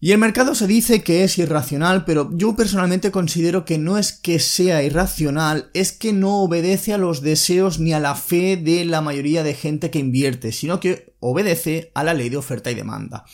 Y 0.00 0.10
el 0.10 0.18
mercado 0.18 0.56
se 0.56 0.66
dice 0.66 1.04
que 1.04 1.22
es 1.22 1.38
irracional, 1.38 2.04
pero 2.04 2.30
yo 2.32 2.56
personalmente 2.56 3.12
considero 3.12 3.64
que 3.64 3.78
no 3.78 3.96
es 3.96 4.12
que 4.12 4.40
sea 4.40 4.82
irracional, 4.82 5.70
es 5.72 5.92
que 5.92 6.12
no 6.12 6.42
obedece 6.42 6.92
a 6.92 6.98
los 6.98 7.20
deseos 7.20 7.78
ni 7.78 7.92
a 7.92 8.00
la 8.00 8.16
fe 8.16 8.56
de 8.56 8.84
la 8.84 9.00
mayoría 9.00 9.44
de 9.44 9.54
gente 9.54 9.92
que 9.92 10.00
invierte, 10.00 10.50
sino 10.50 10.80
que 10.80 11.14
obedece 11.20 11.92
a 11.94 12.02
la 12.02 12.12
ley 12.12 12.28
de 12.28 12.38
oferta 12.38 12.72
y 12.72 12.74
demanda. 12.74 13.24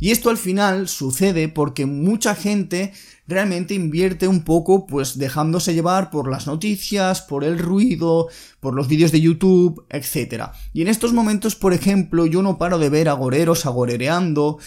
Y 0.00 0.10
esto 0.10 0.30
al 0.30 0.36
final 0.36 0.88
sucede 0.88 1.48
porque 1.48 1.86
mucha 1.86 2.34
gente 2.34 2.92
realmente 3.26 3.74
invierte 3.74 4.26
un 4.26 4.42
poco 4.42 4.86
pues 4.86 5.18
dejándose 5.18 5.74
llevar 5.74 6.10
por 6.10 6.30
las 6.30 6.46
noticias, 6.46 7.20
por 7.20 7.44
el 7.44 7.58
ruido, 7.58 8.28
por 8.60 8.74
los 8.74 8.88
vídeos 8.88 9.12
de 9.12 9.20
YouTube, 9.20 9.84
etc. 9.90 10.44
Y 10.72 10.82
en 10.82 10.88
estos 10.88 11.12
momentos, 11.12 11.56
por 11.56 11.72
ejemplo, 11.72 12.26
yo 12.26 12.42
no 12.42 12.58
paro 12.58 12.78
de 12.78 12.88
ver 12.88 13.08
agoreros 13.08 13.66
agorereando, 13.66 14.58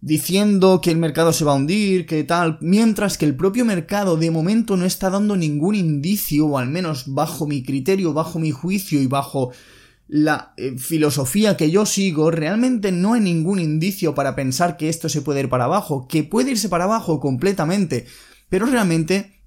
diciendo 0.00 0.80
que 0.80 0.90
el 0.90 0.96
mercado 0.96 1.32
se 1.32 1.44
va 1.44 1.52
a 1.52 1.56
hundir, 1.56 2.06
que 2.06 2.24
tal, 2.24 2.58
mientras 2.60 3.18
que 3.18 3.26
el 3.26 3.36
propio 3.36 3.64
mercado 3.64 4.16
de 4.16 4.30
momento 4.30 4.76
no 4.76 4.84
está 4.84 5.10
dando 5.10 5.36
ningún 5.36 5.74
indicio, 5.74 6.46
o 6.46 6.58
al 6.58 6.68
menos 6.68 7.14
bajo 7.14 7.46
mi 7.46 7.62
criterio, 7.62 8.12
bajo 8.12 8.38
mi 8.38 8.50
juicio 8.50 9.00
y 9.00 9.06
bajo 9.06 9.52
la 10.12 10.54
eh, 10.56 10.76
filosofía 10.76 11.56
que 11.56 11.70
yo 11.70 11.86
sigo, 11.86 12.32
realmente 12.32 12.90
no 12.90 13.14
hay 13.14 13.20
ningún 13.20 13.60
indicio 13.60 14.12
para 14.12 14.34
pensar 14.34 14.76
que 14.76 14.88
esto 14.88 15.08
se 15.08 15.22
puede 15.22 15.38
ir 15.38 15.48
para 15.48 15.64
abajo, 15.64 16.08
que 16.08 16.24
puede 16.24 16.50
irse 16.50 16.68
para 16.68 16.84
abajo 16.84 17.20
completamente, 17.20 18.06
pero 18.48 18.66
realmente 18.66 19.44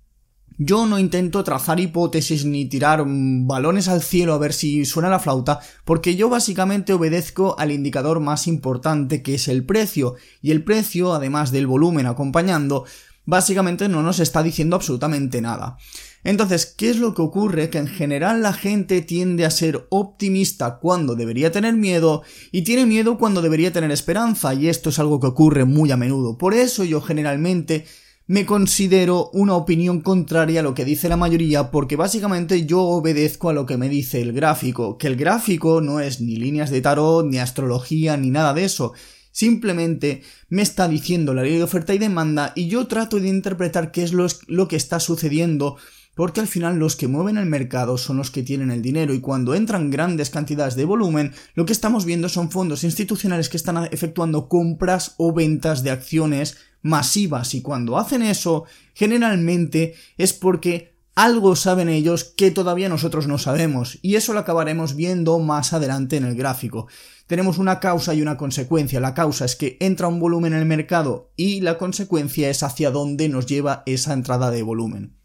yo 0.58 0.86
no 0.86 1.00
intento 1.00 1.44
trazar 1.44 1.82
hipótesis 1.82 2.46
ni 2.46 2.64
tirar 2.64 3.06
mm, 3.06 3.46
balones 3.46 3.90
al 3.90 4.02
cielo 4.02 4.34
a 4.34 4.38
ver 4.38 4.54
si 4.54 4.86
suena 4.86 5.10
la 5.10 5.20
flauta, 5.20 5.60
porque 5.84 6.16
yo 6.16 6.30
básicamente 6.30 6.94
obedezco 6.94 7.60
al 7.60 7.72
indicador 7.72 8.22
más 8.22 8.48
importante 8.48 9.22
que 9.22 9.36
es 9.36 9.50
el 9.50 9.66
precio, 9.66 10.16
y 10.42 10.52
el 10.52 10.64
precio, 10.64 11.14
además 11.14 11.52
del 11.52 11.68
volumen 11.68 12.06
acompañando, 12.06 12.86
básicamente 13.26 13.90
no 13.90 14.02
nos 14.02 14.22
está 14.22 14.42
diciendo 14.42 14.78
absolutamente 14.78 15.42
nada. 15.42 15.76
Entonces, 16.24 16.66
¿qué 16.66 16.90
es 16.90 16.98
lo 16.98 17.14
que 17.14 17.22
ocurre? 17.22 17.70
Que 17.70 17.80
en 17.80 17.88
general 17.88 18.42
la 18.42 18.54
gente 18.54 19.02
tiende 19.02 19.46
a 19.46 19.52
ser 19.52 19.88
optimista 19.90 20.80
cuando 20.80 21.16
debería 21.16 21.52
tener 21.52 21.74
miedo 21.76 22.24
y 22.52 22.62
tiene 22.62 22.86
miedo 22.86 23.18
cuando 23.18 23.42
debería 23.42 23.74
tener 23.74 23.92
esperanza, 23.92 24.54
y 24.54 24.70
esto 24.70 24.90
es 24.90 25.00
algo 25.00 25.20
que 25.20 25.28
ocurre 25.28 25.66
muy 25.66 25.92
a 25.92 25.98
menudo. 25.98 26.38
Por 26.38 26.54
eso 26.54 26.84
yo 26.86 27.02
generalmente 27.02 27.86
me 28.26 28.46
considero 28.46 29.30
una 29.34 29.56
opinión 29.56 30.00
contraria 30.00 30.62
a 30.62 30.64
lo 30.64 30.74
que 30.74 30.86
dice 30.86 31.10
la 31.10 31.18
mayoría 31.18 31.72
porque 31.72 31.98
básicamente 31.98 32.66
yo 32.66 32.82
obedezco 32.82 33.50
a 33.50 33.54
lo 33.54 33.66
que 33.66 33.76
me 33.76 33.90
dice 33.90 34.22
el 34.22 34.32
gráfico, 34.32 34.98
que 34.98 35.08
el 35.08 35.18
gráfico 35.18 35.82
no 35.82 36.00
es 36.00 36.22
ni 36.22 36.38
líneas 36.38 36.70
de 36.70 36.80
tarot, 36.80 37.26
ni 37.26 37.40
astrología, 37.40 38.16
ni 38.16 38.30
nada 38.30 38.54
de 38.54 38.64
eso. 38.64 38.94
Simplemente 39.32 40.22
me 40.48 40.62
está 40.62 40.88
diciendo 40.88 41.34
la 41.34 41.44
ley 41.44 41.58
de 41.58 41.64
oferta 41.64 41.94
y 41.94 41.98
demanda 41.98 42.54
y 42.56 42.68
yo 42.68 42.88
trato 42.88 43.20
de 43.20 43.28
interpretar 43.28 43.92
qué 43.92 44.04
es 44.04 44.14
lo, 44.14 44.28
lo 44.48 44.68
que 44.70 44.78
está 44.78 45.02
sucediendo 45.02 45.76
porque 46.16 46.40
al 46.40 46.48
final 46.48 46.78
los 46.78 46.96
que 46.96 47.08
mueven 47.08 47.38
el 47.38 47.46
mercado 47.46 47.98
son 47.98 48.18
los 48.18 48.32
que 48.32 48.44
tienen 48.44 48.72
el 48.72 48.82
dinero 48.82 49.14
y 49.14 49.20
cuando 49.20 49.56
entran 49.56 49.90
grandes 49.90 50.30
cantidades 50.30 50.76
de 50.76 50.86
volumen, 50.86 51.34
lo 51.56 51.66
que 51.66 51.74
estamos 51.74 52.06
viendo 52.06 52.30
son 52.30 52.52
fondos 52.52 52.84
institucionales 52.84 53.50
que 53.50 53.58
están 53.58 53.86
efectuando 53.92 54.48
compras 54.48 55.16
o 55.18 55.34
ventas 55.34 55.84
de 55.84 55.92
acciones 55.92 56.58
masivas 56.82 57.54
y 57.56 57.62
cuando 57.62 57.98
hacen 57.98 58.22
eso, 58.22 58.66
generalmente 58.94 59.96
es 60.18 60.34
porque 60.34 60.94
algo 61.16 61.56
saben 61.56 61.90
ellos 61.90 62.24
que 62.24 62.50
todavía 62.50 62.90
nosotros 62.90 63.28
no 63.28 63.38
sabemos, 63.38 64.00
y 64.02 64.16
eso 64.16 64.34
lo 64.34 64.40
acabaremos 64.40 64.96
viendo 64.96 65.38
más 65.38 65.72
adelante 65.72 66.18
en 66.18 66.26
el 66.26 66.36
gráfico. 66.36 66.88
Tenemos 67.28 67.60
una 67.60 67.80
causa 67.80 68.16
y 68.16 68.22
una 68.22 68.36
consecuencia. 68.36 69.00
La 69.00 69.14
causa 69.14 69.46
es 69.46 69.56
que 69.56 69.78
entra 69.80 70.08
un 70.08 70.20
volumen 70.20 70.54
en 70.54 70.60
el 70.60 70.66
mercado 70.66 71.32
y 71.38 71.62
la 71.62 71.78
consecuencia 71.78 72.50
es 72.50 72.64
hacia 72.64 72.92
dónde 72.92 73.30
nos 73.30 73.46
lleva 73.46 73.84
esa 73.86 74.14
entrada 74.14 74.50
de 74.52 74.64
volumen. 74.64 75.23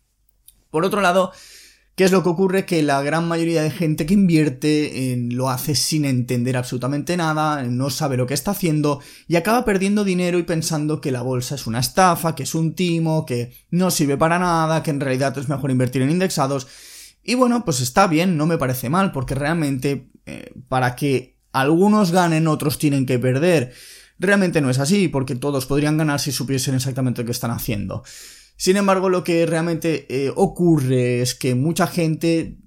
Por 0.70 0.84
otro 0.84 1.00
lado, 1.00 1.32
¿Qué 1.98 2.04
es 2.04 2.12
lo 2.12 2.22
que 2.22 2.28
ocurre? 2.28 2.64
Que 2.64 2.84
la 2.84 3.02
gran 3.02 3.26
mayoría 3.26 3.60
de 3.60 3.72
gente 3.72 4.06
que 4.06 4.14
invierte 4.14 5.16
lo 5.32 5.50
hace 5.50 5.74
sin 5.74 6.04
entender 6.04 6.56
absolutamente 6.56 7.16
nada, 7.16 7.64
no 7.64 7.90
sabe 7.90 8.16
lo 8.16 8.24
que 8.24 8.34
está 8.34 8.52
haciendo 8.52 9.00
y 9.26 9.34
acaba 9.34 9.64
perdiendo 9.64 10.04
dinero 10.04 10.38
y 10.38 10.44
pensando 10.44 11.00
que 11.00 11.10
la 11.10 11.22
bolsa 11.22 11.56
es 11.56 11.66
una 11.66 11.80
estafa, 11.80 12.36
que 12.36 12.44
es 12.44 12.54
un 12.54 12.76
timo, 12.76 13.26
que 13.26 13.52
no 13.72 13.90
sirve 13.90 14.16
para 14.16 14.38
nada, 14.38 14.84
que 14.84 14.90
en 14.90 15.00
realidad 15.00 15.36
es 15.38 15.48
mejor 15.48 15.72
invertir 15.72 16.02
en 16.02 16.10
indexados. 16.10 16.68
Y 17.24 17.34
bueno, 17.34 17.64
pues 17.64 17.80
está 17.80 18.06
bien, 18.06 18.36
no 18.36 18.46
me 18.46 18.58
parece 18.58 18.88
mal, 18.88 19.10
porque 19.10 19.34
realmente 19.34 20.08
eh, 20.24 20.52
para 20.68 20.94
que 20.94 21.36
algunos 21.50 22.12
ganen, 22.12 22.46
otros 22.46 22.78
tienen 22.78 23.06
que 23.06 23.18
perder. 23.18 23.72
Realmente 24.20 24.60
no 24.60 24.70
es 24.70 24.78
así, 24.78 25.08
porque 25.08 25.34
todos 25.34 25.66
podrían 25.66 25.98
ganar 25.98 26.20
si 26.20 26.30
supiesen 26.30 26.76
exactamente 26.76 27.22
lo 27.22 27.26
que 27.26 27.32
están 27.32 27.50
haciendo. 27.50 28.04
Sin 28.58 28.76
embargo, 28.76 29.08
lo 29.08 29.24
que 29.24 29.46
realmente 29.46 30.06
eh, 30.10 30.30
ocurre 30.36 31.22
es 31.22 31.34
que 31.34 31.54
mucha 31.54 31.86
gente 31.86 32.58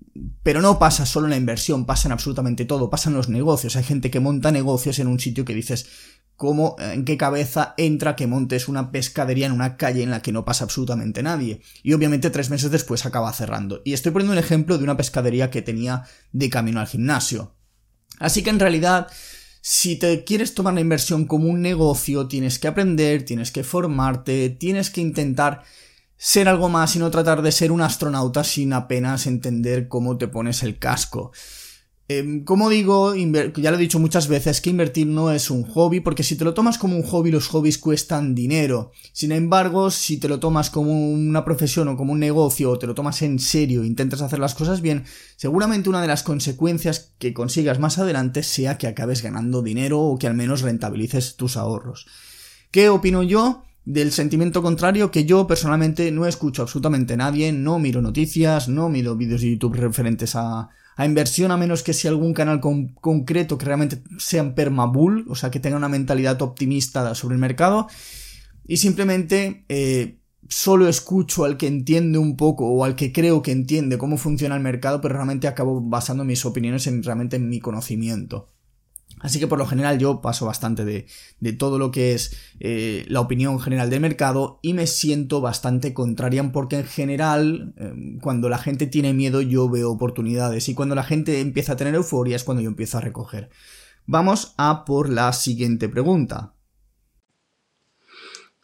pero 0.44 0.62
no 0.62 0.80
pasa 0.80 1.06
solo 1.06 1.28
en 1.28 1.32
la 1.32 1.38
inversión, 1.38 1.86
pasa 1.86 2.08
en 2.08 2.14
absolutamente 2.14 2.66
todo, 2.66 2.90
pasa 2.90 3.10
en 3.10 3.16
los 3.16 3.30
negocios. 3.30 3.76
Hay 3.76 3.84
gente 3.84 4.12
que 4.12 4.20
monta 4.20 4.52
negocios 4.52 5.00
en 5.00 5.08
un 5.08 5.20
sitio 5.20 5.46
que 5.46 5.54
dices, 5.54 5.88
¿cómo, 6.36 6.76
en 6.80 7.06
qué 7.06 7.18
cabeza 7.18 7.74
entra 7.78 8.16
que 8.16 8.28
montes 8.28 8.68
una 8.68 8.92
pescadería 8.92 9.46
en 9.46 9.52
una 9.52 9.78
calle 9.78 10.04
en 10.04 10.12
la 10.12 10.22
que 10.22 10.32
no 10.32 10.44
pasa 10.44 10.66
absolutamente 10.66 11.24
nadie? 11.24 11.62
Y 11.84 11.94
obviamente 11.94 12.30
tres 12.30 12.50
meses 12.50 12.72
después 12.72 13.06
acaba 13.06 13.32
cerrando. 13.34 13.82
Y 13.86 13.94
estoy 13.94 14.12
poniendo 14.12 14.34
un 14.34 14.40
ejemplo 14.40 14.78
de 14.78 14.84
una 14.84 14.98
pescadería 14.98 15.50
que 15.50 15.62
tenía 15.62 16.04
de 16.32 16.50
camino 16.50 16.80
al 16.80 16.88
gimnasio. 16.88 17.56
Así 18.20 18.44
que 18.44 18.50
en 18.50 18.60
realidad, 18.60 19.08
si 19.62 19.96
te 19.96 20.24
quieres 20.24 20.56
tomar 20.56 20.74
la 20.74 20.82
inversión 20.82 21.26
como 21.26 21.48
un 21.48 21.62
negocio, 21.62 22.28
tienes 22.28 22.58
que 22.58 22.68
aprender, 22.68 23.24
tienes 23.24 23.52
que 23.52 23.64
formarte, 23.64 24.50
tienes 24.50 24.90
que 24.90 25.02
intentar 25.02 25.64
ser 26.18 26.50
algo 26.50 26.68
más 26.68 26.96
y 26.96 27.00
no 27.00 27.12
tratar 27.12 27.44
de 27.44 27.52
ser 27.52 27.72
un 27.72 27.82
astronauta 27.82 28.44
sin 28.44 28.74
apenas 28.74 29.28
entender 29.28 29.88
cómo 29.88 30.18
te 30.18 30.28
pones 30.28 30.64
el 30.64 30.80
casco. 30.80 31.32
Em, 32.18 32.44
como 32.44 32.70
digo, 32.70 33.14
ya 33.16 33.72
lo 33.72 33.78
he 33.78 33.80
dicho 33.80 34.00
muchas 34.00 34.28
veces, 34.28 34.60
que 34.60 34.70
invertir 34.70 35.08
no 35.08 35.32
es 35.32 35.50
un 35.50 35.64
hobby, 35.64 36.02
porque 36.02 36.24
si 36.24 36.36
te 36.36 36.44
lo 36.44 36.54
tomas 36.54 36.78
como 36.78 36.96
un 36.96 37.04
hobby, 37.04 37.32
los 37.32 37.48
hobbies 37.48 37.78
cuestan 37.78 38.36
dinero. 38.36 38.92
Sin 39.14 39.32
embargo, 39.32 39.92
si 39.92 40.18
te 40.18 40.28
lo 40.28 40.40
tomas 40.40 40.70
como 40.70 40.92
una 40.92 41.46
profesión 41.46 41.88
o 41.88 41.96
como 41.96 42.12
un 42.12 42.20
negocio, 42.20 42.72
o 42.72 42.80
te 42.80 42.88
lo 42.88 42.96
tomas 42.96 43.22
en 43.22 43.40
serio 43.40 43.84
e 43.84 43.88
intentas 43.88 44.22
hacer 44.22 44.40
las 44.40 44.56
cosas 44.56 44.82
bien, 44.82 45.06
seguramente 45.38 45.90
una 45.90 46.02
de 46.02 46.08
las 46.08 46.24
consecuencias 46.24 47.14
que 47.18 47.34
consigas 47.34 47.80
más 47.80 47.98
adelante 47.98 48.44
sea 48.44 48.78
que 48.78 48.88
acabes 48.88 49.22
ganando 49.22 49.62
dinero 49.62 50.02
o 50.02 50.18
que 50.18 50.28
al 50.28 50.34
menos 50.34 50.62
rentabilices 50.62 51.38
tus 51.38 51.56
ahorros. 51.56 52.08
¿Qué 52.72 52.90
opino 52.90 53.24
yo? 53.24 53.64
del 53.84 54.12
sentimiento 54.12 54.62
contrario 54.62 55.10
que 55.10 55.26
yo 55.26 55.48
personalmente 55.48 56.12
no 56.12 56.28
escucho 56.28 56.62
absolutamente 56.62 57.16
a 57.16 57.18
nadie, 57.18 57.52
no 57.52 57.80
miro 57.80 58.00
noticias, 58.00 58.70
no 58.70 58.90
miro 58.90 59.16
vídeos 59.16 59.42
de 59.42 59.50
YouTube 59.50 59.76
referentes 59.76 60.36
a, 60.36 60.70
a 60.96 61.06
inversión 61.06 61.52
a 61.52 61.58
menos 61.58 61.84
que 61.84 61.94
sea 61.94 62.12
algún 62.12 62.34
canal 62.34 62.60
concreto 62.60 63.58
que 63.58 63.66
realmente 63.66 64.04
sean 64.18 64.56
permabull, 64.56 65.26
o 65.30 65.36
sea 65.36 65.52
que 65.52 65.60
tenga 65.60 65.78
una 65.78 65.90
mentalidad 65.90 66.42
optimista 66.42 67.16
sobre 67.16 67.36
el 67.36 67.42
mercado 67.42 67.88
y 68.68 68.78
simplemente 68.78 69.66
eh, 69.70 70.18
solo 70.48 70.88
escucho 70.88 71.46
al 71.46 71.58
que 71.58 71.68
entiende 71.68 72.18
un 72.18 72.36
poco 72.38 72.68
o 72.68 72.84
al 72.84 72.96
que 72.96 73.12
creo 73.12 73.42
que 73.42 73.52
entiende 73.52 73.98
cómo 73.98 74.18
funciona 74.18 74.56
el 74.56 74.62
mercado, 74.62 75.02
pero 75.02 75.16
realmente 75.16 75.48
acabo 75.48 75.82
basando 75.82 76.24
mis 76.24 76.46
opiniones 76.46 76.88
en 76.88 77.04
realmente 77.04 77.38
en 77.38 77.50
mi 77.50 77.60
conocimiento. 77.60 78.50
Así 79.22 79.40
que 79.40 79.48
por 79.48 79.60
lo 79.60 79.66
general 79.66 80.00
yo 80.00 80.22
paso 80.22 80.46
bastante 80.46 80.84
de, 80.84 81.54
todo 81.54 81.78
lo 81.78 81.92
que 81.92 82.14
es 82.14 82.38
eh, 82.60 83.06
la 83.08 83.22
opinión 83.22 83.60
general 83.60 83.90
del 83.90 84.00
mercado 84.00 84.60
y 84.62 84.74
me 84.74 84.88
siento 84.88 85.42
bastante 85.42 85.94
contrarian 85.94 86.52
porque 86.52 86.80
en 86.80 86.86
general 86.86 87.74
em, 87.78 88.20
cuando 88.20 88.50
la 88.50 88.58
gente 88.58 88.88
tiene 88.88 89.14
miedo 89.14 89.42
yo 89.42 89.70
veo 89.70 89.92
oportunidades 89.92 90.70
y 90.70 90.76
cuando 90.76 90.96
la 90.96 91.04
gente 91.04 91.40
empieza 91.40 91.74
a 91.74 91.78
tener 91.78 91.96
euforia 91.96 92.36
es 92.36 92.44
cuando 92.44 92.64
yo 92.64 92.70
empiezo 92.70 92.98
a 92.98 93.02
recoger. 93.02 93.50
Vamos 94.06 94.56
a 94.58 94.84
por 94.86 95.10
la 95.10 95.32
siguiente 95.34 95.88
pregunta. 95.88 96.56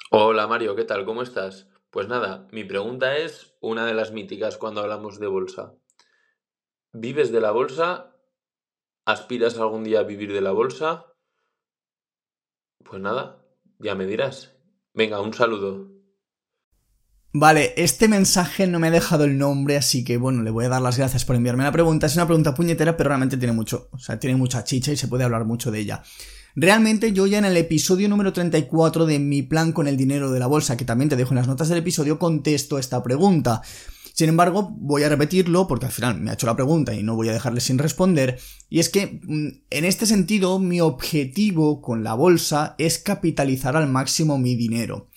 Hola 0.10 0.48
Mario, 0.48 0.76
¿qué 0.76 0.86
tal? 0.86 1.06
¿Cómo 1.06 1.22
estás? 1.22 1.68
Pues 1.92 2.08
nada, 2.08 2.48
mi 2.52 2.64
pregunta 2.64 3.18
es 3.18 3.56
una 3.62 3.86
de 3.86 3.94
las 3.94 4.12
míticas 4.12 4.58
cuando 4.58 4.82
hablamos 4.82 5.20
de 5.20 5.28
bolsa. 5.28 5.74
¿Vives 6.94 7.32
de 7.32 7.42
la 7.42 7.52
bolsa 7.52 8.17
¿Aspiras 9.08 9.58
algún 9.58 9.86
día 9.86 10.02
a 10.02 10.04
vivir 10.04 10.34
de 10.34 10.42
la 10.42 10.52
bolsa? 10.52 11.06
Pues 12.84 13.02
nada, 13.02 13.42
ya 13.80 13.96
me 13.96 14.06
dirás. 14.06 14.58
Venga, 14.94 15.22
un 15.22 15.34
saludo. 15.34 15.94
Vale, 17.32 17.74
este 17.78 18.10
mensaje 18.10 18.68
no 18.68 18.80
me 18.80 18.88
ha 18.88 18.92
dejado 18.92 19.24
el 19.24 19.38
nombre, 19.38 19.78
así 19.78 20.04
que 20.04 20.18
bueno, 20.18 20.44
le 20.44 20.52
voy 20.52 20.66
a 20.66 20.70
dar 20.70 20.82
las 20.82 20.98
gracias 20.98 21.24
por 21.24 21.38
enviarme 21.38 21.64
la 21.64 21.72
pregunta. 21.72 22.08
Es 22.08 22.18
una 22.18 22.26
pregunta 22.26 22.54
puñetera, 22.54 22.98
pero 22.98 23.08
realmente 23.08 23.38
tiene 23.38 23.54
mucho, 23.54 23.88
o 23.94 23.98
sea, 23.98 24.20
tiene 24.20 24.36
mucha 24.36 24.66
chicha 24.66 24.92
y 24.92 24.98
se 24.98 25.08
puede 25.08 25.24
hablar 25.24 25.46
mucho 25.46 25.72
de 25.72 25.80
ella. 25.80 26.04
Realmente 26.58 27.14
yo 27.14 27.28
ya 27.28 27.38
en 27.38 27.46
el 27.46 27.56
episodio 27.56 28.10
número 28.10 28.34
34 28.34 29.06
de 29.06 29.20
mi 29.20 29.42
plan 29.42 29.72
con 29.72 29.88
el 29.88 29.96
dinero 29.96 30.32
de 30.32 30.40
la 30.40 30.48
bolsa, 30.48 30.76
que 30.76 30.84
también 30.84 31.08
te 31.08 31.16
dejo 31.16 31.30
en 31.30 31.38
las 31.38 31.48
notas 31.48 31.70
del 31.70 31.78
episodio, 31.78 32.20
contesto 32.20 32.78
esta 32.78 33.02
pregunta. 33.02 33.62
Sin 34.18 34.30
embargo, 34.30 34.74
voy 34.80 35.04
a 35.04 35.10
repetirlo 35.10 35.68
porque 35.68 35.86
al 35.86 35.92
final 35.92 36.20
me 36.20 36.32
ha 36.32 36.34
hecho 36.34 36.48
la 36.48 36.56
pregunta 36.56 36.96
y 36.96 37.04
no 37.04 37.16
voy 37.16 37.30
a 37.30 37.34
dejarle 37.34 37.62
sin 37.62 37.78
responder. 37.78 38.40
Y 38.68 38.80
es 38.80 38.90
que, 38.90 39.22
mm, 39.24 39.48
en 39.70 39.86
este 39.86 40.08
sentido, 40.08 40.58
mi 40.58 40.82
objetivo 40.82 41.84
con 41.84 42.04
la 42.04 42.16
bolsa 42.16 42.74
es 42.80 42.98
capitalizar 42.98 43.76
al 43.76 43.88
máximo 43.88 44.40
mi 44.40 44.56
dinero. 44.56 45.08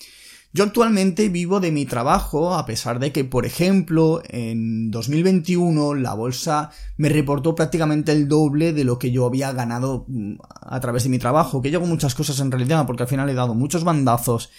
Yo 0.53 0.65
actualmente 0.65 1.31
vivo 1.31 1.61
de 1.61 1.73
mi 1.73 1.87
trabajo, 1.87 2.55
a 2.55 2.67
pesar 2.67 2.99
de 2.99 3.11
que, 3.11 3.25
por 3.25 3.47
ejemplo, 3.47 4.21
en 4.29 4.91
2021 4.91 5.95
la 5.95 6.13
bolsa 6.13 6.71
me 6.99 7.09
reportó 7.09 7.55
prácticamente 7.55 8.13
el 8.13 8.29
doble 8.29 8.75
de 8.75 8.85
lo 8.85 8.99
que 8.99 9.13
yo 9.13 9.25
había 9.25 9.51
ganado 9.53 10.05
mm, 10.09 10.35
a 10.61 10.79
través 10.81 11.05
de 11.05 11.09
mi 11.09 11.19
trabajo, 11.19 11.63
que 11.63 11.71
yo 11.71 11.81
muchas 11.81 12.15
cosas 12.15 12.39
en 12.41 12.51
realidad, 12.51 12.85
porque 12.87 13.05
al 13.05 13.09
final 13.09 13.31
he 13.31 13.35
dado 13.35 13.55
muchos 13.55 13.83
bandazos 13.83 14.51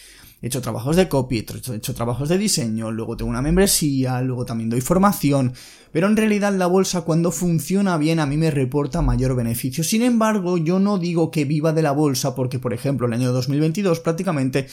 he 0.41 0.47
hecho 0.47 0.61
trabajos 0.61 0.95
de 0.95 1.07
copy, 1.07 1.37
he 1.37 1.75
hecho, 1.75 1.93
trabajos 1.93 2.27
de 2.27 2.37
diseño, 2.37 2.91
luego 2.91 3.15
tengo 3.15 3.29
una 3.29 3.43
membresía, 3.43 4.21
luego 4.21 4.43
también 4.43 4.69
doy 4.69 4.81
formación, 4.81 5.53
pero 5.91 6.07
en 6.07 6.17
realidad 6.17 6.53
la 6.53 6.65
bolsa 6.65 7.01
cuando 7.01 7.31
funciona 7.31 7.97
bien 7.97 8.19
a 8.19 8.25
mí 8.25 8.37
me 8.37 8.49
reporta 8.49 9.01
mayor 9.01 9.35
beneficio. 9.35 9.83
Sin 9.83 10.01
embargo, 10.01 10.57
yo 10.57 10.79
no 10.79 10.97
digo 10.97 11.29
que 11.29 11.45
viva 11.45 11.73
de 11.73 11.83
la 11.83 11.91
bolsa 11.91 12.33
porque, 12.33 12.57
por 12.57 12.73
ejemplo, 12.73 13.05
el 13.05 13.13
año 13.13 13.31
2022 13.31 13.99
prácticamente 13.99 14.67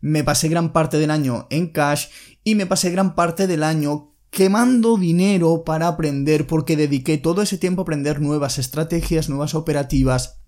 me 0.00 0.24
pasé 0.24 0.48
gran 0.48 0.72
parte 0.72 0.98
del 0.98 1.10
año 1.10 1.46
en 1.50 1.68
cash 1.68 2.06
y 2.42 2.54
me 2.54 2.64
pasé 2.64 2.90
gran 2.90 3.14
parte 3.14 3.46
del 3.46 3.62
año 3.62 4.14
quemando 4.30 4.96
dinero 4.96 5.64
para 5.64 5.88
aprender 5.88 6.46
porque 6.46 6.76
dediqué 6.76 7.18
todo 7.18 7.42
ese 7.42 7.58
tiempo 7.58 7.82
a 7.82 7.84
aprender 7.84 8.20
nuevas 8.20 8.58
estrategias, 8.58 9.28
nuevas 9.28 9.54
operativas 9.54 10.39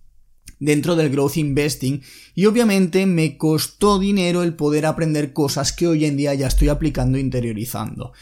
dentro 0.63 0.95
del 0.95 1.11
growth 1.11 1.39
investing 1.39 2.01
y 2.37 2.47
obviamente 2.47 3.05
me 3.05 3.37
costó 3.37 3.99
dinero 3.99 4.45
el 4.45 4.55
poder 4.55 4.87
aprender 4.87 5.33
cosas 5.33 5.73
que 5.73 5.89
hoy 5.89 6.05
en 6.05 6.17
día 6.17 6.35
ya 6.35 6.47
estoy 6.47 6.69
aplicando 6.69 7.19
e 7.19 7.21
interiorizando. 7.21 8.13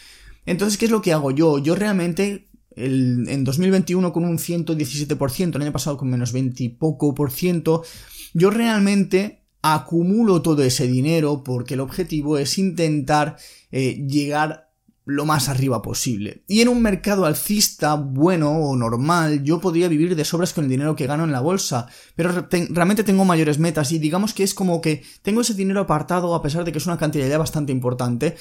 Entonces, 0.47 0.79
¿qué 0.79 0.87
es 0.87 0.91
lo 0.91 1.03
que 1.03 1.13
hago 1.13 1.33
yo? 1.33 1.59
Yo 1.59 1.75
realmente 1.75 2.49
en 2.77 3.45
2021 3.45 4.11
con 4.13 4.25
un 4.25 4.39
117%, 4.39 5.55
el 5.55 5.63
año 5.63 5.73
pasado 5.73 5.99
con 5.99 6.09
menos 6.09 6.33
20 6.33 6.65
y 6.65 6.69
poco 6.71 7.15
por 7.15 7.31
ciento, 7.31 7.85
yo 8.33 8.49
realmente 8.49 9.43
acumulo 9.61 10.41
todo 10.41 10.63
ese 10.63 10.87
dinero 10.87 11.45
porque 11.45 11.75
el 11.75 11.81
objetivo 11.81 12.39
es 12.39 12.57
intentar 12.57 13.37
eh, 13.71 14.03
llegar 14.09 14.70
lo 15.11 15.27
más 15.27 15.49
arriba 15.49 15.83
posible. 15.83 16.45
Y 16.47 16.61
en 16.61 16.69
un 16.69 16.81
mercado 16.81 17.27
alcista, 17.27 17.95
bueno 17.95 18.51
o 18.51 18.77
normal, 18.77 19.43
yo 19.43 19.61
podría 19.61 19.89
vivir 19.89 20.15
de 20.15 20.25
sobras 20.25 20.53
con 20.53 20.65
el 20.65 20.71
dinero 20.71 20.95
que 20.95 21.07
gano 21.07 21.25
en 21.25 21.33
la 21.33 21.41
bolsa, 21.41 21.89
pero 22.15 22.49
realmente 22.51 23.03
tengo 23.05 23.25
mayores 23.25 23.59
metas 23.59 23.91
y 23.93 23.99
digamos 23.99 24.35
que 24.35 24.45
es 24.45 24.55
como 24.55 24.81
que 24.81 25.03
tengo 25.23 25.41
ese 25.41 25.55
dinero 25.55 25.81
apartado 25.81 26.35
a 26.35 26.43
pesar 26.43 26.65
de 26.65 26.73
que 26.73 26.79
es 26.79 26.87
una 26.87 26.99
cantidad 26.99 27.29
ya 27.29 27.39
bastante 27.39 27.73
importante. 27.73 28.37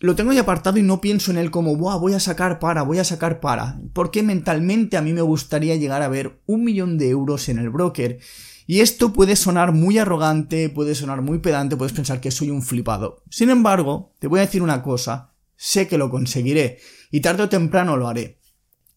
Lo 0.00 0.16
tengo 0.16 0.32
ya 0.32 0.40
apartado 0.40 0.78
y 0.78 0.82
no 0.82 1.00
pienso 1.00 1.30
en 1.30 1.38
él 1.38 1.52
como, 1.52 1.76
Buah, 1.76 1.96
voy 1.96 2.14
a 2.14 2.20
sacar 2.20 2.58
para, 2.58 2.82
voy 2.82 2.98
a 2.98 3.04
sacar 3.04 3.38
para. 3.38 3.80
Porque 3.92 4.24
mentalmente 4.24 4.96
a 4.96 5.02
mí 5.02 5.12
me 5.12 5.22
gustaría 5.22 5.76
llegar 5.76 6.02
a 6.02 6.08
ver 6.08 6.40
un 6.46 6.64
millón 6.64 6.98
de 6.98 7.10
euros 7.10 7.48
en 7.48 7.58
el 7.58 7.70
broker. 7.70 8.18
Y 8.66 8.80
esto 8.80 9.12
puede 9.12 9.36
sonar 9.36 9.72
muy 9.72 9.98
arrogante, 9.98 10.68
puede 10.68 10.96
sonar 10.96 11.22
muy 11.22 11.38
pedante, 11.38 11.76
puedes 11.76 11.92
pensar 11.92 12.20
que 12.20 12.32
soy 12.32 12.50
un 12.50 12.62
flipado. 12.62 13.22
Sin 13.30 13.50
embargo, 13.50 14.12
te 14.18 14.26
voy 14.26 14.40
a 14.40 14.42
decir 14.42 14.62
una 14.62 14.82
cosa, 14.82 15.31
sé 15.62 15.86
que 15.86 15.96
lo 15.96 16.10
conseguiré 16.10 16.80
y 17.12 17.20
tarde 17.20 17.44
o 17.44 17.48
temprano 17.48 17.96
lo 17.96 18.08
haré. 18.08 18.40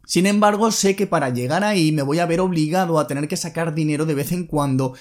Sin 0.07 0.25
embargo, 0.25 0.71
sé 0.71 0.95
que 0.95 1.05
para 1.05 1.29
llegar 1.29 1.63
ahí 1.63 1.91
me 1.91 2.01
voy 2.01 2.17
a 2.17 2.25
ver 2.25 2.39
obligado 2.39 2.97
a 2.97 3.05
tener 3.05 3.27
que 3.27 3.37
sacar 3.37 3.75
dinero 3.75 4.07
de 4.07 4.15
vez 4.15 4.31
en 4.31 4.47
cuando 4.47 4.95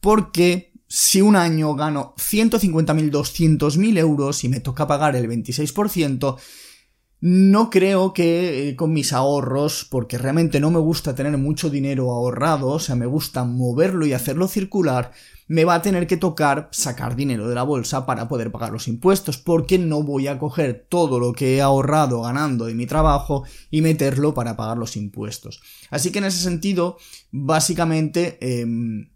porque 0.00 0.72
si 0.88 1.20
un 1.20 1.36
año 1.36 1.74
gano 1.74 2.14
150.000, 2.16 3.10
200.000 3.10 3.98
euros 3.98 4.44
y 4.44 4.48
me 4.48 4.60
toca 4.60 4.86
pagar 4.86 5.14
el 5.14 5.28
26%, 5.28 6.38
no 7.20 7.68
creo 7.68 8.14
que 8.14 8.70
eh, 8.70 8.76
con 8.76 8.94
mis 8.94 9.12
ahorros, 9.12 9.86
porque 9.90 10.16
realmente 10.16 10.58
no 10.58 10.70
me 10.70 10.78
gusta 10.78 11.14
tener 11.14 11.36
mucho 11.36 11.68
dinero 11.68 12.12
ahorrado, 12.12 12.68
o 12.68 12.78
sea, 12.78 12.96
me 12.96 13.04
gusta 13.04 13.44
moverlo 13.44 14.06
y 14.06 14.14
hacerlo 14.14 14.48
circular, 14.48 15.12
me 15.50 15.64
va 15.64 15.74
a 15.74 15.82
tener 15.82 16.06
que 16.06 16.16
tocar 16.16 16.68
sacar 16.70 17.16
dinero 17.16 17.48
de 17.48 17.56
la 17.56 17.64
bolsa 17.64 18.06
para 18.06 18.28
poder 18.28 18.52
pagar 18.52 18.70
los 18.70 18.86
impuestos, 18.86 19.36
porque 19.36 19.80
no 19.80 20.04
voy 20.04 20.28
a 20.28 20.38
coger 20.38 20.86
todo 20.88 21.18
lo 21.18 21.32
que 21.32 21.56
he 21.56 21.60
ahorrado 21.60 22.22
ganando 22.22 22.66
de 22.66 22.74
mi 22.74 22.86
trabajo 22.86 23.42
y 23.68 23.82
meterlo 23.82 24.32
para 24.32 24.56
pagar 24.56 24.78
los 24.78 24.94
impuestos. 24.94 25.60
Así 25.90 26.12
que 26.12 26.20
en 26.20 26.26
ese 26.26 26.40
sentido, 26.40 26.98
básicamente, 27.32 28.38
em, 28.40 29.10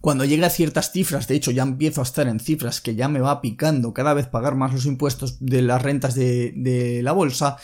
cuando 0.00 0.24
llegue 0.24 0.46
a 0.46 0.50
ciertas 0.50 0.92
cifras, 0.92 1.28
de 1.28 1.34
hecho 1.34 1.50
ya 1.50 1.64
empiezo 1.64 2.00
a 2.00 2.04
estar 2.04 2.26
en 2.26 2.40
cifras 2.40 2.80
que 2.80 2.94
ya 2.94 3.10
me 3.10 3.20
va 3.20 3.42
picando 3.42 3.92
cada 3.92 4.14
vez 4.14 4.28
pagar 4.28 4.54
más 4.54 4.72
los 4.72 4.86
impuestos 4.86 5.44
de 5.44 5.60
las 5.60 5.82
rentas 5.82 6.14
de, 6.14 6.54
de 6.56 7.02
la 7.02 7.12
bolsa, 7.12 7.58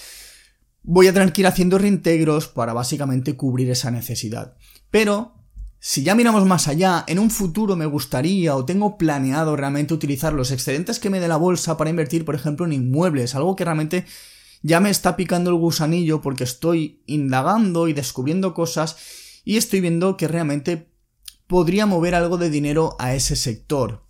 voy 0.83 1.07
a 1.07 1.14
tener 1.14 1.33
que 1.33 1.40
ir 1.40 1.46
haciendo 1.46 1.79
reintegros 1.79 2.48
para 2.48 2.75
básicamente 2.75 3.37
cubrir 3.37 3.70
esa 3.70 3.90
necesidad. 3.90 4.55
Pero 4.90 5.41
si 5.85 6.05
ya 6.05 6.14
miramos 6.14 6.47
más 6.47 6.68
allá, 6.68 7.05
en 7.09 7.18
un 7.18 7.29
futuro 7.29 7.75
me 7.75 7.87
gustaría 7.87 8.55
o 8.55 8.64
tengo 8.64 8.97
planeado 8.97 9.57
realmente 9.57 9.92
utilizar 9.92 10.33
los 10.33 10.53
excedentes 10.53 11.01
que 11.01 11.11
me 11.11 11.18
dé 11.18 11.27
la 11.27 11.37
bolsa 11.37 11.77
para 11.77 11.90
invertir, 11.90 12.25
por 12.25 12.37
ejemplo, 12.37 12.64
en 12.64 12.73
inmuebles, 12.73 13.35
algo 13.35 13.57
que 13.57 13.64
realmente 13.64 14.07
ya 14.62 14.79
me 14.79 14.90
está 14.90 15.16
picando 15.16 15.51
el 15.51 15.57
gusanillo 15.57 16.21
porque 16.21 16.45
estoy 16.45 17.03
indagando 17.07 17.88
y 17.88 17.95
descubriendo 17.95 18.55
cosas 18.55 18.97
y 19.45 19.57
estoy 19.57 19.81
viendo 19.81 20.16
que 20.16 20.29
realmente 20.29 20.88
podría 21.49 21.85
mover 21.85 22.14
algo 22.14 22.38
de 22.38 22.49
dinero 22.49 22.95
a 23.01 23.16
ese 23.16 23.35
sector. 23.35 24.05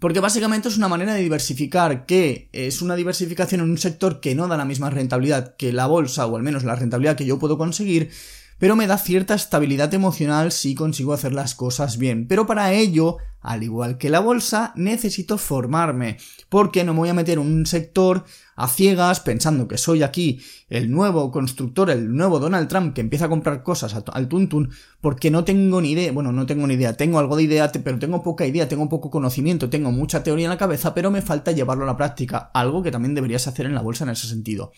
Porque 0.00 0.18
básicamente 0.18 0.68
es 0.68 0.76
una 0.76 0.88
manera 0.88 1.14
de 1.14 1.22
diversificar, 1.22 2.04
que 2.04 2.50
es 2.52 2.82
una 2.82 2.96
diversificación 2.96 3.60
en 3.60 3.70
un 3.70 3.78
sector 3.78 4.18
que 4.18 4.34
no 4.34 4.48
da 4.48 4.56
la 4.56 4.64
misma 4.64 4.90
rentabilidad 4.90 5.54
que 5.56 5.72
la 5.72 5.86
bolsa, 5.86 6.26
o 6.26 6.36
al 6.36 6.42
menos 6.42 6.64
la 6.64 6.74
rentabilidad 6.74 7.16
que 7.16 7.26
yo 7.26 7.38
puedo 7.38 7.56
conseguir, 7.58 8.10
pero 8.58 8.76
me 8.76 8.86
da 8.86 8.98
cierta 8.98 9.34
estabilidad 9.34 9.92
emocional 9.94 10.52
si 10.52 10.74
consigo 10.74 11.12
hacer 11.12 11.32
las 11.32 11.54
cosas 11.54 11.98
bien. 11.98 12.26
Pero 12.26 12.46
para 12.46 12.72
ello, 12.72 13.18
al 13.40 13.62
igual 13.62 13.96
que 13.98 14.10
la 14.10 14.20
bolsa, 14.20 14.72
necesito 14.74 15.38
formarme, 15.38 16.16
porque 16.48 16.82
no 16.82 16.94
me 16.94 17.00
voy 17.00 17.08
a 17.10 17.14
meter 17.14 17.38
un 17.38 17.64
sector 17.66 18.24
a 18.56 18.66
ciegas 18.68 19.20
pensando 19.20 19.68
que 19.68 19.78
soy 19.78 20.02
aquí 20.02 20.40
el 20.68 20.90
nuevo 20.90 21.30
constructor, 21.30 21.90
el 21.90 22.12
nuevo 22.12 22.40
Donald 22.40 22.68
Trump 22.68 22.94
que 22.94 23.02
empieza 23.02 23.26
a 23.26 23.28
comprar 23.28 23.62
cosas 23.62 23.94
al 24.12 24.28
tuntun, 24.28 24.70
porque 25.00 25.30
no 25.30 25.44
tengo 25.44 25.80
ni 25.80 25.92
idea, 25.92 26.10
bueno, 26.10 26.32
no 26.32 26.46
tengo 26.46 26.66
ni 26.66 26.74
idea, 26.74 26.96
tengo 26.96 27.18
algo 27.18 27.36
de 27.36 27.44
idea, 27.44 27.70
pero 27.70 27.98
tengo 27.98 28.22
poca 28.22 28.46
idea, 28.46 28.66
tengo 28.66 28.88
poco 28.88 29.10
conocimiento, 29.10 29.70
tengo 29.70 29.92
mucha 29.92 30.22
teoría 30.22 30.46
en 30.46 30.50
la 30.50 30.58
cabeza, 30.58 30.94
pero 30.94 31.10
me 31.10 31.22
falta 31.22 31.52
llevarlo 31.52 31.84
a 31.84 31.88
la 31.88 31.96
práctica, 31.96 32.50
algo 32.54 32.82
que 32.82 32.90
también 32.90 33.14
deberías 33.14 33.46
hacer 33.46 33.66
en 33.66 33.74
la 33.74 33.82
bolsa 33.82 34.04
en 34.04 34.10
ese 34.10 34.26
sentido. 34.26 34.72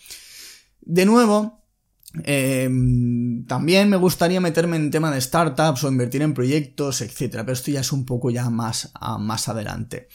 De 0.81 1.05
nuevo, 1.05 1.63
Em, 2.23 3.45
también 3.45 3.89
me 3.89 3.97
gustaría 3.97 4.41
meterme 4.41 4.77
en 4.77 4.89
tema 4.89 5.11
de 5.11 5.21
startups 5.21 5.83
o 5.83 5.89
invertir 5.89 6.21
en 6.23 6.33
proyectos, 6.33 7.01
etcétera, 7.01 7.43
pero 7.43 7.53
esto 7.53 7.71
ya 7.71 7.81
es 7.81 7.91
un 7.91 8.05
poco 8.05 8.31
ya 8.31 8.49
más, 8.49 8.91
más 9.19 9.47
adelante. 9.47 10.07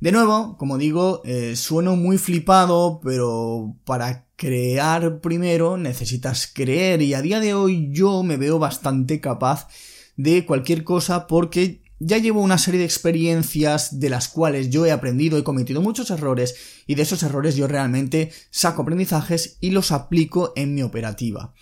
De 0.00 0.12
nuevo, 0.12 0.56
como 0.56 0.78
digo, 0.78 1.22
eh, 1.24 1.54
sueno 1.56 1.96
muy 1.96 2.18
flipado, 2.18 3.00
pero 3.02 3.76
para 3.84 4.26
crear 4.36 5.20
primero 5.20 5.76
necesitas 5.76 6.50
creer 6.52 7.00
y 7.02 7.14
a 7.14 7.22
día 7.22 7.40
de 7.40 7.54
hoy 7.54 7.90
yo 7.92 8.22
me 8.22 8.36
veo 8.36 8.58
bastante 8.58 9.20
capaz 9.20 9.68
de 10.16 10.44
cualquier 10.44 10.84
cosa 10.84 11.26
porque 11.26 11.83
ya 11.98 12.18
llevo 12.18 12.40
una 12.40 12.58
serie 12.58 12.80
de 12.80 12.86
experiencias 12.86 14.00
de 14.00 14.10
las 14.10 14.28
cuales 14.28 14.70
yo 14.70 14.84
he 14.86 14.92
aprendido, 14.92 15.38
he 15.38 15.44
cometido 15.44 15.80
muchos 15.80 16.10
errores 16.10 16.56
y 16.86 16.94
de 16.94 17.02
esos 17.02 17.22
errores 17.22 17.56
yo 17.56 17.66
realmente 17.66 18.30
saco 18.50 18.82
aprendizajes 18.82 19.56
y 19.60 19.70
los 19.70 19.92
aplico 19.92 20.52
en 20.56 20.74
mi 20.74 20.82
operativa. 20.82 21.54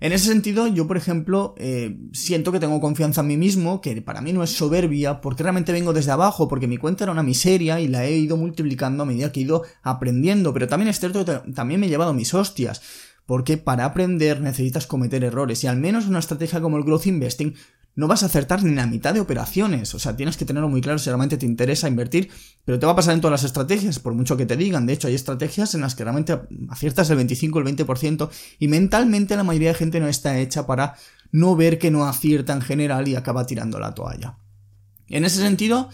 En 0.00 0.12
ese 0.12 0.28
sentido, 0.28 0.66
yo, 0.66 0.86
por 0.86 0.96
ejemplo, 0.96 1.54
eh, 1.58 1.98
siento 2.14 2.52
que 2.52 2.58
tengo 2.58 2.80
confianza 2.80 3.20
en 3.20 3.26
mí 3.26 3.36
mismo, 3.36 3.82
que 3.82 4.00
para 4.00 4.22
mí 4.22 4.32
no 4.32 4.42
es 4.42 4.50
soberbia, 4.50 5.20
porque 5.20 5.42
realmente 5.42 5.72
vengo 5.72 5.92
desde 5.92 6.10
abajo, 6.10 6.48
porque 6.48 6.66
mi 6.66 6.78
cuenta 6.78 7.04
era 7.04 7.12
una 7.12 7.22
miseria 7.22 7.80
y 7.80 7.88
la 7.88 8.06
he 8.06 8.16
ido 8.16 8.38
multiplicando 8.38 9.02
a 9.02 9.06
medida 9.06 9.30
que 9.30 9.40
he 9.40 9.42
ido 9.42 9.62
aprendiendo, 9.82 10.54
pero 10.54 10.68
también 10.68 10.88
es 10.88 10.98
cierto 10.98 11.26
que 11.26 11.52
también 11.52 11.80
me 11.80 11.86
he 11.86 11.90
llevado 11.90 12.14
mis 12.14 12.32
hostias, 12.32 12.80
porque 13.26 13.58
para 13.58 13.84
aprender 13.84 14.40
necesitas 14.40 14.86
cometer 14.86 15.22
errores, 15.22 15.62
y 15.64 15.66
al 15.66 15.76
menos 15.76 16.06
una 16.06 16.18
estrategia 16.18 16.62
como 16.62 16.78
el 16.78 16.84
growth 16.84 17.06
investing 17.06 17.54
no 17.96 18.08
vas 18.08 18.22
a 18.22 18.26
acertar 18.26 18.62
ni 18.62 18.74
la 18.74 18.86
mitad 18.86 19.12
de 19.14 19.20
operaciones. 19.20 19.94
O 19.94 19.98
sea, 19.98 20.16
tienes 20.16 20.36
que 20.36 20.44
tenerlo 20.44 20.68
muy 20.68 20.80
claro 20.80 20.98
si 20.98 21.10
realmente 21.10 21.36
te 21.36 21.46
interesa 21.46 21.88
invertir, 21.88 22.30
pero 22.64 22.78
te 22.78 22.86
va 22.86 22.92
a 22.92 22.96
pasar 22.96 23.14
en 23.14 23.20
todas 23.20 23.32
las 23.32 23.44
estrategias, 23.44 23.98
por 23.98 24.14
mucho 24.14 24.36
que 24.36 24.46
te 24.46 24.56
digan. 24.56 24.86
De 24.86 24.92
hecho, 24.92 25.08
hay 25.08 25.14
estrategias 25.14 25.74
en 25.74 25.82
las 25.82 25.94
que 25.94 26.04
realmente 26.04 26.38
aciertas 26.68 27.10
el 27.10 27.16
25 27.16 27.58
o 27.58 27.62
el 27.62 27.76
20% 27.76 28.30
y 28.58 28.68
mentalmente 28.68 29.36
la 29.36 29.44
mayoría 29.44 29.68
de 29.68 29.74
gente 29.74 30.00
no 30.00 30.08
está 30.08 30.38
hecha 30.38 30.66
para 30.66 30.94
no 31.32 31.56
ver 31.56 31.78
que 31.78 31.90
no 31.90 32.06
acierta 32.06 32.52
en 32.52 32.62
general 32.62 33.08
y 33.08 33.16
acaba 33.16 33.46
tirando 33.46 33.78
la 33.78 33.94
toalla. 33.94 34.36
En 35.08 35.24
ese 35.24 35.40
sentido, 35.40 35.90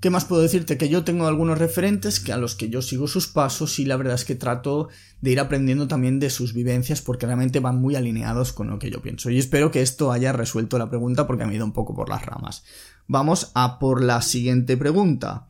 ¿Qué 0.00 0.10
más 0.10 0.26
puedo 0.26 0.42
decirte? 0.42 0.76
Que 0.76 0.90
yo 0.90 1.04
tengo 1.04 1.26
algunos 1.26 1.58
referentes 1.58 2.20
que 2.20 2.32
a 2.32 2.36
los 2.36 2.54
que 2.54 2.68
yo 2.68 2.82
sigo 2.82 3.08
sus 3.08 3.28
pasos 3.28 3.78
y 3.78 3.86
la 3.86 3.96
verdad 3.96 4.14
es 4.14 4.26
que 4.26 4.34
trato 4.34 4.88
de 5.22 5.30
ir 5.30 5.40
aprendiendo 5.40 5.88
también 5.88 6.20
de 6.20 6.28
sus 6.28 6.52
vivencias 6.52 7.00
porque 7.00 7.24
realmente 7.24 7.60
van 7.60 7.80
muy 7.80 7.96
alineados 7.96 8.52
con 8.52 8.68
lo 8.68 8.78
que 8.78 8.90
yo 8.90 9.00
pienso. 9.00 9.30
Y 9.30 9.38
espero 9.38 9.70
que 9.70 9.80
esto 9.80 10.12
haya 10.12 10.32
resuelto 10.32 10.78
la 10.78 10.90
pregunta 10.90 11.26
porque 11.26 11.46
me 11.46 11.52
ha 11.52 11.56
ido 11.56 11.64
un 11.64 11.72
poco 11.72 11.94
por 11.94 12.10
las 12.10 12.26
ramas. 12.26 12.64
Vamos 13.06 13.52
a 13.54 13.78
por 13.78 14.02
la 14.02 14.20
siguiente 14.20 14.76
pregunta. 14.76 15.48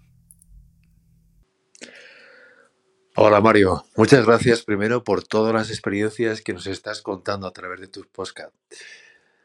Hola 3.17 3.41
Mario, 3.41 3.85
muchas 3.97 4.27
gracias 4.27 4.63
primero 4.63 5.03
por 5.03 5.25
todas 5.25 5.55
las 5.55 5.71
experiencias 5.71 6.43
que 6.43 6.53
nos 6.53 6.67
estás 6.67 7.03
contando 7.03 7.47
a 7.47 7.53
través 7.53 7.81
de 7.81 7.89
tus 7.89 8.07
podcasts. 8.07 8.55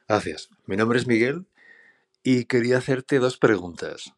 Gracias. 0.08 0.50
Mi 0.68 0.76
nombre 0.76 1.00
es 1.00 1.08
Miguel 1.08 1.48
y 2.22 2.46
quería 2.46 2.78
hacerte 2.78 3.18
dos 3.18 3.38
preguntas. 3.38 4.14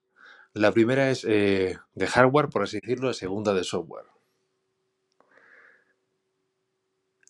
La 0.54 0.72
primera 0.72 1.10
es 1.10 1.26
eh, 1.28 1.78
de 1.96 2.08
hardware, 2.08 2.50
por 2.50 2.64
así 2.64 2.80
decirlo, 2.80 3.08
la 3.08 3.14
segunda 3.14 3.56
de 3.56 3.64
software. 3.64 4.06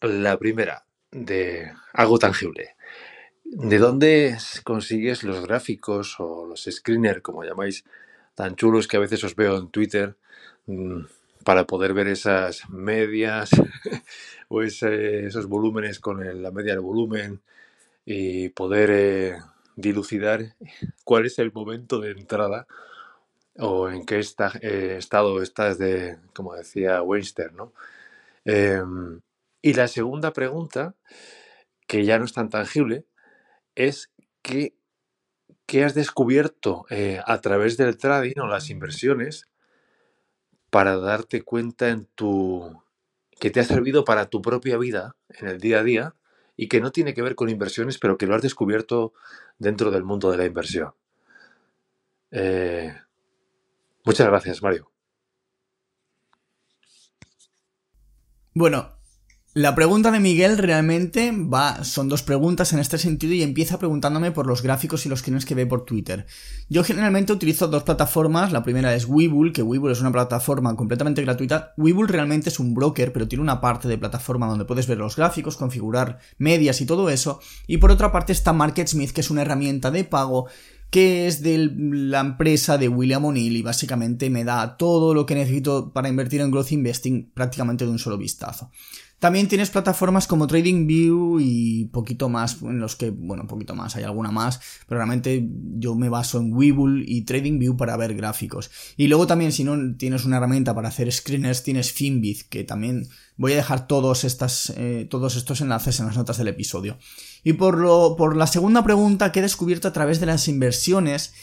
La 0.02 0.38
primera, 0.38 0.86
de 1.12 1.72
algo 1.94 2.20
tangible. 2.20 2.76
¿De 3.46 3.78
dónde 3.78 4.38
consigues 4.66 5.24
los 5.24 5.46
gráficos 5.46 6.20
o 6.20 6.46
los 6.46 6.68
screeners, 6.70 7.22
como 7.22 7.46
llamáis, 7.46 7.86
tan 8.36 8.56
chulos 8.58 8.90
que 8.90 8.98
a 8.98 9.02
veces 9.02 9.24
os 9.24 9.38
veo 9.38 9.58
en 9.58 9.70
Twitter, 9.70 10.18
mm, 10.66 11.04
para 11.46 11.66
poder 11.66 11.94
ver 11.94 12.08
esas 12.08 12.70
medias 12.70 13.52
o 14.50 14.62
esos 14.64 15.48
volúmenes 15.48 16.00
con 16.00 16.42
la 16.42 16.52
media 16.52 16.74
del 16.74 16.82
volumen 16.82 17.42
y 18.06 18.50
poder 18.50 18.90
eh, 18.92 19.38
dilucidar 19.78 20.56
cuál 21.06 21.26
es 21.26 21.40
el 21.40 21.54
momento 21.54 22.00
de 22.00 22.12
entrada 22.12 22.68
o 23.58 23.90
en 23.90 24.06
qué 24.06 24.20
eh, 24.62 24.96
estado 24.98 25.42
estás 25.42 25.78
de, 25.78 26.18
como 26.34 26.56
decía 26.56 27.02
Weinster, 27.02 27.54
¿no? 27.54 27.74
Em, 28.46 29.22
y 29.62 29.74
la 29.74 29.88
segunda 29.88 30.34
pregunta, 30.34 30.96
que 31.88 32.06
ya 32.06 32.20
no 32.20 32.26
es 32.26 32.34
tan 32.34 32.50
tangible, 32.50 33.06
es 33.76 34.12
qué, 34.42 34.76
has 35.84 35.96
descubierto 35.96 36.86
eh, 36.90 37.20
a 37.26 37.42
través 37.42 37.78
del 37.78 37.98
trading 37.98 38.40
o 38.40 38.48
las 38.48 38.70
inversiones 38.70 39.50
para 40.70 40.98
darte 40.98 41.42
cuenta 41.42 41.90
en 41.90 42.06
tu 42.16 42.82
que 43.40 43.50
te 43.50 43.60
ha 43.60 43.64
servido 43.64 44.06
para 44.06 44.28
tu 44.30 44.42
propia 44.42 44.78
vida 44.78 45.16
en 45.30 45.48
el 45.48 45.60
día 45.60 45.80
a 45.80 45.84
día 45.84 46.16
y 46.56 46.68
que 46.68 46.82
no 46.82 46.92
tiene 46.92 47.14
que 47.14 47.22
ver 47.22 47.36
con 47.36 47.50
inversiones, 47.50 47.98
pero 47.98 48.18
que 48.18 48.28
lo 48.28 48.36
has 48.36 48.42
descubierto 48.42 49.14
dentro 49.58 49.92
del 49.92 50.04
mundo 50.04 50.32
de 50.32 50.38
la 50.38 50.46
inversión. 50.46 50.94
Eh, 52.32 52.96
Muchas 54.06 54.28
gracias, 54.28 54.62
Mario. 54.62 54.92
Bueno, 58.54 58.94
la 59.56 59.76
pregunta 59.76 60.10
de 60.10 60.20
Miguel 60.20 60.58
realmente 60.58 61.32
va, 61.32 61.84
son 61.84 62.10
dos 62.10 62.24
preguntas 62.24 62.74
en 62.74 62.80
este 62.80 62.98
sentido 62.98 63.34
y 63.34 63.44
empieza 63.44 63.78
preguntándome 63.78 64.32
por 64.32 64.48
los 64.48 64.64
gráficos 64.64 65.06
y 65.06 65.10
los 65.10 65.20
screens 65.20 65.46
que 65.46 65.54
ve 65.54 65.68
por 65.68 65.86
Twitter. 65.86 66.26
Yo 66.70 66.84
generalmente 66.84 67.34
utilizo 67.34 67.68
dos 67.68 67.84
plataformas, 67.84 68.52
la 68.52 68.64
primera 68.64 68.96
es 68.96 69.06
Webull, 69.06 69.54
que 69.54 69.62
Webull 69.62 69.92
es 69.92 70.02
una 70.02 70.12
plataforma 70.12 70.76
completamente 70.76 71.22
gratuita. 71.22 71.74
Webull 71.78 72.08
realmente 72.08 72.50
es 72.50 72.60
un 72.60 72.74
broker, 72.74 73.14
pero 73.14 73.28
tiene 73.28 73.44
una 73.44 73.62
parte 73.62 73.88
de 73.88 74.00
plataforma 74.00 74.48
donde 74.48 74.66
puedes 74.66 74.88
ver 74.88 74.98
los 74.98 75.16
gráficos, 75.16 75.56
configurar 75.56 76.18
medias 76.40 76.82
y 76.82 76.88
todo 76.88 77.12
eso. 77.12 77.40
Y 77.68 77.78
por 77.78 77.92
otra 77.92 78.12
parte 78.12 78.34
está 78.34 78.54
MarketSmith, 78.54 79.12
que 79.12 79.22
es 79.22 79.30
una 79.30 79.44
herramienta 79.44 79.92
de 79.92 80.04
pago 80.04 80.48
que 80.94 81.26
es 81.26 81.42
de 81.42 81.72
la 81.76 82.20
empresa 82.20 82.78
de 82.78 82.88
William 82.88 83.26
O'Neill 83.26 83.58
y 83.58 83.64
básicamente 83.64 84.30
me 84.30 84.44
da 84.44 84.78
todo 84.78 85.16
lo 85.16 85.26
que 85.26 85.34
necesito 85.34 85.92
para 85.92 86.08
invertir 86.08 86.40
en 86.42 86.52
growth 86.52 86.72
investing 86.72 87.32
prácticamente 87.34 87.84
de 87.84 87.90
un 87.90 87.98
solo 87.98 88.16
vistazo. 88.16 88.70
También 89.18 89.48
tienes 89.48 89.72
plataformas 89.72 90.28
como 90.28 90.46
TradingView 90.46 91.40
y 91.40 91.86
poquito 91.86 92.30
más, 92.30 92.62
en 92.62 92.80
los 92.80 92.96
que, 92.96 93.10
bueno, 93.10 93.48
poquito 93.48 93.74
más, 93.74 93.96
hay 93.96 94.04
alguna 94.04 94.30
más, 94.30 94.60
pero 94.86 95.00
realmente 95.00 95.50
yo 95.80 95.96
me 95.96 96.10
baso 96.10 96.40
en 96.40 96.54
Webull 96.54 97.06
y 97.08 97.22
TradingView 97.24 97.76
para 97.76 97.98
ver 97.98 98.14
gráficos. 98.14 98.70
Y 98.96 99.08
luego 99.08 99.26
también, 99.26 99.52
si 99.52 99.64
no 99.64 99.96
tienes 99.96 100.26
una 100.26 100.38
herramienta 100.38 100.76
para 100.76 100.90
hacer 100.90 101.12
screeners, 101.12 101.64
tienes 101.64 101.92
Finbit, 101.92 102.50
que 102.50 102.66
también 102.66 103.08
voy 103.36 103.54
a 103.54 103.56
dejar 103.56 103.88
todos, 103.88 104.26
eh, 104.76 105.08
todos 105.10 105.38
estos 105.38 105.62
enlaces 105.62 106.00
en 106.00 106.06
las 106.06 106.18
notas 106.18 106.38
del 106.38 106.50
episodio. 106.50 107.00
Y 107.44 107.54
por, 107.54 107.78
lo, 107.78 108.16
por 108.16 108.36
la 108.38 108.48
segunda 108.48 108.84
pregunta 108.84 109.32
que 109.32 109.40
he 109.40 109.42
descubierto 109.42 109.88
a 109.88 109.94
través 109.94 110.20
de 110.20 110.26
las 110.26 110.48
inversiones, 110.48 111.34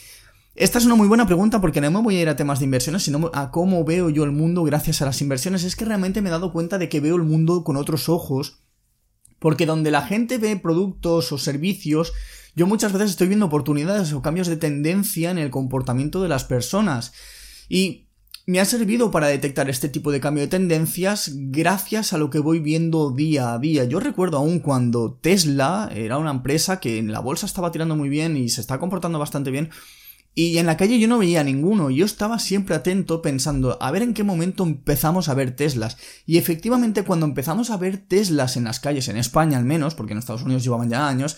esta 0.55 0.79
es 0.79 0.85
una 0.85 0.95
muy 0.95 1.07
buena 1.07 1.27
pregunta 1.27 1.61
porque 1.61 1.81
no 1.81 1.91
me 1.91 2.03
voy 2.03 2.17
a 2.17 2.23
ir 2.23 2.29
a 2.29 2.37
temas 2.37 2.59
de 2.59 2.65
inversiones, 2.65 3.03
sino 3.03 3.31
a 3.33 3.51
cómo 3.51 3.85
veo 3.85 4.11
yo 4.11 4.25
el 4.25 4.33
mundo 4.33 4.65
gracias 4.65 5.01
a 5.01 5.07
las 5.07 5.21
inversiones. 5.21 5.65
Es 5.65 5.77
que 5.77 5.85
realmente 5.85 6.21
me 6.23 6.29
he 6.29 6.33
dado 6.33 6.53
cuenta 6.53 6.77
de 6.77 6.89
que 6.89 7.01
veo 7.01 7.17
el 7.17 7.23
mundo 7.23 7.65
con 7.65 7.77
otros 7.77 8.09
ojos. 8.09 8.63
Porque 9.39 9.65
donde 9.65 9.91
la 9.91 10.03
gente 10.03 10.37
ve 10.37 10.57
productos 10.57 11.33
o 11.33 11.39
servicios, 11.39 12.13
yo 12.55 12.67
muchas 12.67 12.93
veces 12.93 13.13
estoy 13.13 13.29
viendo 13.29 13.47
oportunidades 13.47 14.13
o 14.13 14.21
cambios 14.21 14.49
de 14.49 14.59
tendencia 14.59 15.31
en 15.31 15.39
el 15.39 15.51
comportamiento 15.51 16.23
de 16.23 16.29
las 16.29 16.45
personas. 16.45 17.13
Y 17.69 18.10
me 18.47 18.61
ha 18.61 18.65
servido 18.65 19.11
para 19.11 19.29
detectar 19.29 19.71
este 19.71 19.89
tipo 19.89 20.11
de 20.11 20.21
cambio 20.21 20.43
de 20.43 20.49
tendencias 20.49 21.31
gracias 21.35 22.13
a 22.13 22.19
lo 22.19 22.31
que 22.31 22.39
voy 22.39 22.59
viendo 22.59 23.11
día 23.11 23.53
a 23.53 23.59
día. 23.59 23.85
Yo 23.85 24.01
recuerdo 24.01 24.39
aún 24.39 24.61
cuando 24.61 25.19
Tesla 25.21 25.91
era 25.95 26.19
una 26.19 26.31
empresa 26.31 26.81
que 26.81 26.99
en 26.99 27.13
la 27.13 27.21
bolsa 27.21 27.47
estaba 27.47 27.71
tirando 27.71 27.97
muy 27.97 28.09
bien 28.09 28.37
y 28.37 28.49
se 28.49 28.61
está 28.61 28.79
comportando 28.79 29.19
bastante 29.19 29.51
bien, 29.51 29.71
y 30.35 30.59
en 30.59 30.67
la 30.67 30.77
calle 30.77 30.99
yo 31.01 31.09
no 31.09 31.19
veía 31.19 31.43
ninguno, 31.43 31.91
yo 31.91 32.05
estaba 32.05 32.39
siempre 32.39 32.77
atento 32.77 33.21
pensando 33.21 33.77
a 33.81 33.91
ver 33.91 34.03
en 34.03 34.15
qué 34.15 34.23
momento 34.23 34.63
empezamos 34.63 35.29
a 35.29 35.35
ver 35.35 35.57
Teslas. 35.57 35.97
Y 36.25 36.39
efectivamente 36.39 37.05
cuando 37.05 37.27
empezamos 37.27 37.71
a 37.71 37.77
ver 37.77 37.99
Teslas 37.99 38.57
en 38.57 38.65
las 38.65 38.79
calles, 38.79 39.09
en 39.09 39.17
España 39.17 39.59
al 39.59 39.65
menos, 39.65 39.95
porque 39.95 40.13
en 40.13 40.19
Estados 40.19 40.43
Unidos 40.43 40.63
llevaban 40.63 40.89
ya 40.89 41.09
años, 41.09 41.37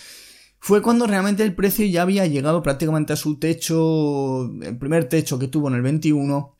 fue 0.59 0.83
cuando 0.83 1.07
realmente 1.07 1.43
el 1.43 1.55
precio 1.55 1.87
ya 1.87 2.03
había 2.03 2.27
llegado 2.27 2.63
prácticamente 2.63 3.15
a 3.15 3.17
su 3.17 3.39
techo, 3.39 4.45
el 4.63 4.77
primer 4.79 5.09
techo 5.09 5.39
que 5.39 5.49
tuvo 5.49 5.69
en 5.69 5.75
el 5.75 5.83
21, 5.83 6.57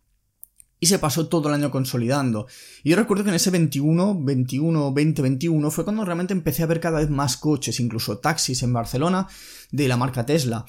y 0.83 0.87
se 0.87 0.99
pasó 0.99 1.29
todo 1.29 1.49
el 1.49 1.55
año 1.55 1.71
consolidando. 1.71 2.49
Y 2.83 2.91
yo 2.91 2.97
recuerdo 2.97 3.23
que 3.23 3.31
en 3.31 3.37
ese 3.37 3.51
21, 3.51 4.19
21, 4.21 4.93
20, 4.93 5.23
21 5.23 5.71
fue 5.71 5.85
cuando 5.85 6.05
realmente 6.05 6.33
empecé 6.33 6.65
a 6.65 6.67
ver 6.67 6.81
cada 6.81 6.99
vez 6.99 7.09
más 7.09 7.37
coches, 7.37 7.79
incluso 7.79 8.19
taxis 8.19 8.65
en 8.65 8.73
Barcelona 8.73 9.29
de 9.71 9.87
la 9.87 9.97
marca 9.97 10.27
Tesla. 10.27 10.67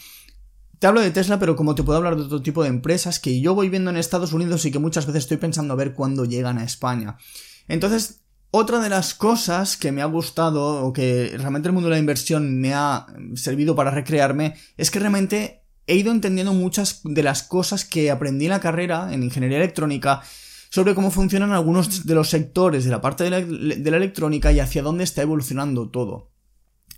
Te 0.78 0.86
hablo 0.86 1.02
de 1.02 1.10
Tesla, 1.10 1.39
pero 1.39 1.56
como 1.56 1.73
te 1.73 1.82
puedo 1.82 1.97
hablar 1.97 2.15
de 2.15 2.21
otro 2.21 2.43
tipo 2.43 2.62
de 2.62 2.69
empresas 2.69 3.19
que 3.19 3.41
yo 3.41 3.56
voy 3.56 3.69
viendo 3.69 3.89
en 3.89 3.97
Estados 3.97 4.34
Unidos 4.34 4.63
y 4.65 4.71
que 4.71 4.78
muchas 4.78 5.08
veces 5.08 5.23
estoy 5.23 5.38
pensando 5.38 5.73
a 5.73 5.78
ver 5.78 5.95
cuándo 5.95 6.26
llegan 6.26 6.60
a 6.60 6.63
España. 6.63 7.17
Entonces, 7.67 8.21
otra 8.52 8.82
de 8.82 8.89
las 8.89 9.15
cosas 9.15 9.78
que 9.78 9.91
me 9.91 10.04
ha 10.04 10.06
gustado 10.06 10.86
o 10.86 10.93
que 10.93 11.34
realmente 11.39 11.69
el 11.69 11.73
mundo 11.73 11.89
de 11.89 11.95
la 11.95 11.99
inversión 11.99 12.60
me 12.60 12.76
ha 12.76 13.08
servido 13.34 13.76
para 13.76 13.89
recrearme 13.89 14.54
es 14.78 14.91
que 14.91 14.99
realmente 14.99 15.62
he 15.88 15.96
ido 15.96 16.12
entendiendo 16.12 16.54
muchas 16.54 17.02
de 17.04 17.24
las 17.24 17.43
cosas 17.43 17.86
que 17.86 18.12
aprendí 18.12 18.46
en 18.46 18.52
la 18.52 18.60
carrera 18.60 19.13
en 19.13 19.24
ingeniería 19.24 19.58
electrónica 19.58 20.22
sobre 20.69 20.96
cómo 20.96 21.12
funcionan 21.12 21.52
algunos 21.52 22.06
de 22.06 22.15
los 22.15 22.30
sectores 22.30 22.84
de 22.84 22.89
la 22.89 23.00
parte 23.00 23.26
de 23.26 23.30
la, 23.30 23.98
electrónica 23.98 24.52
y 24.52 24.60
hacia 24.60 24.82
dónde 24.82 25.04
está 25.04 25.22
evolucionando 25.22 25.89
todo. 25.89 26.32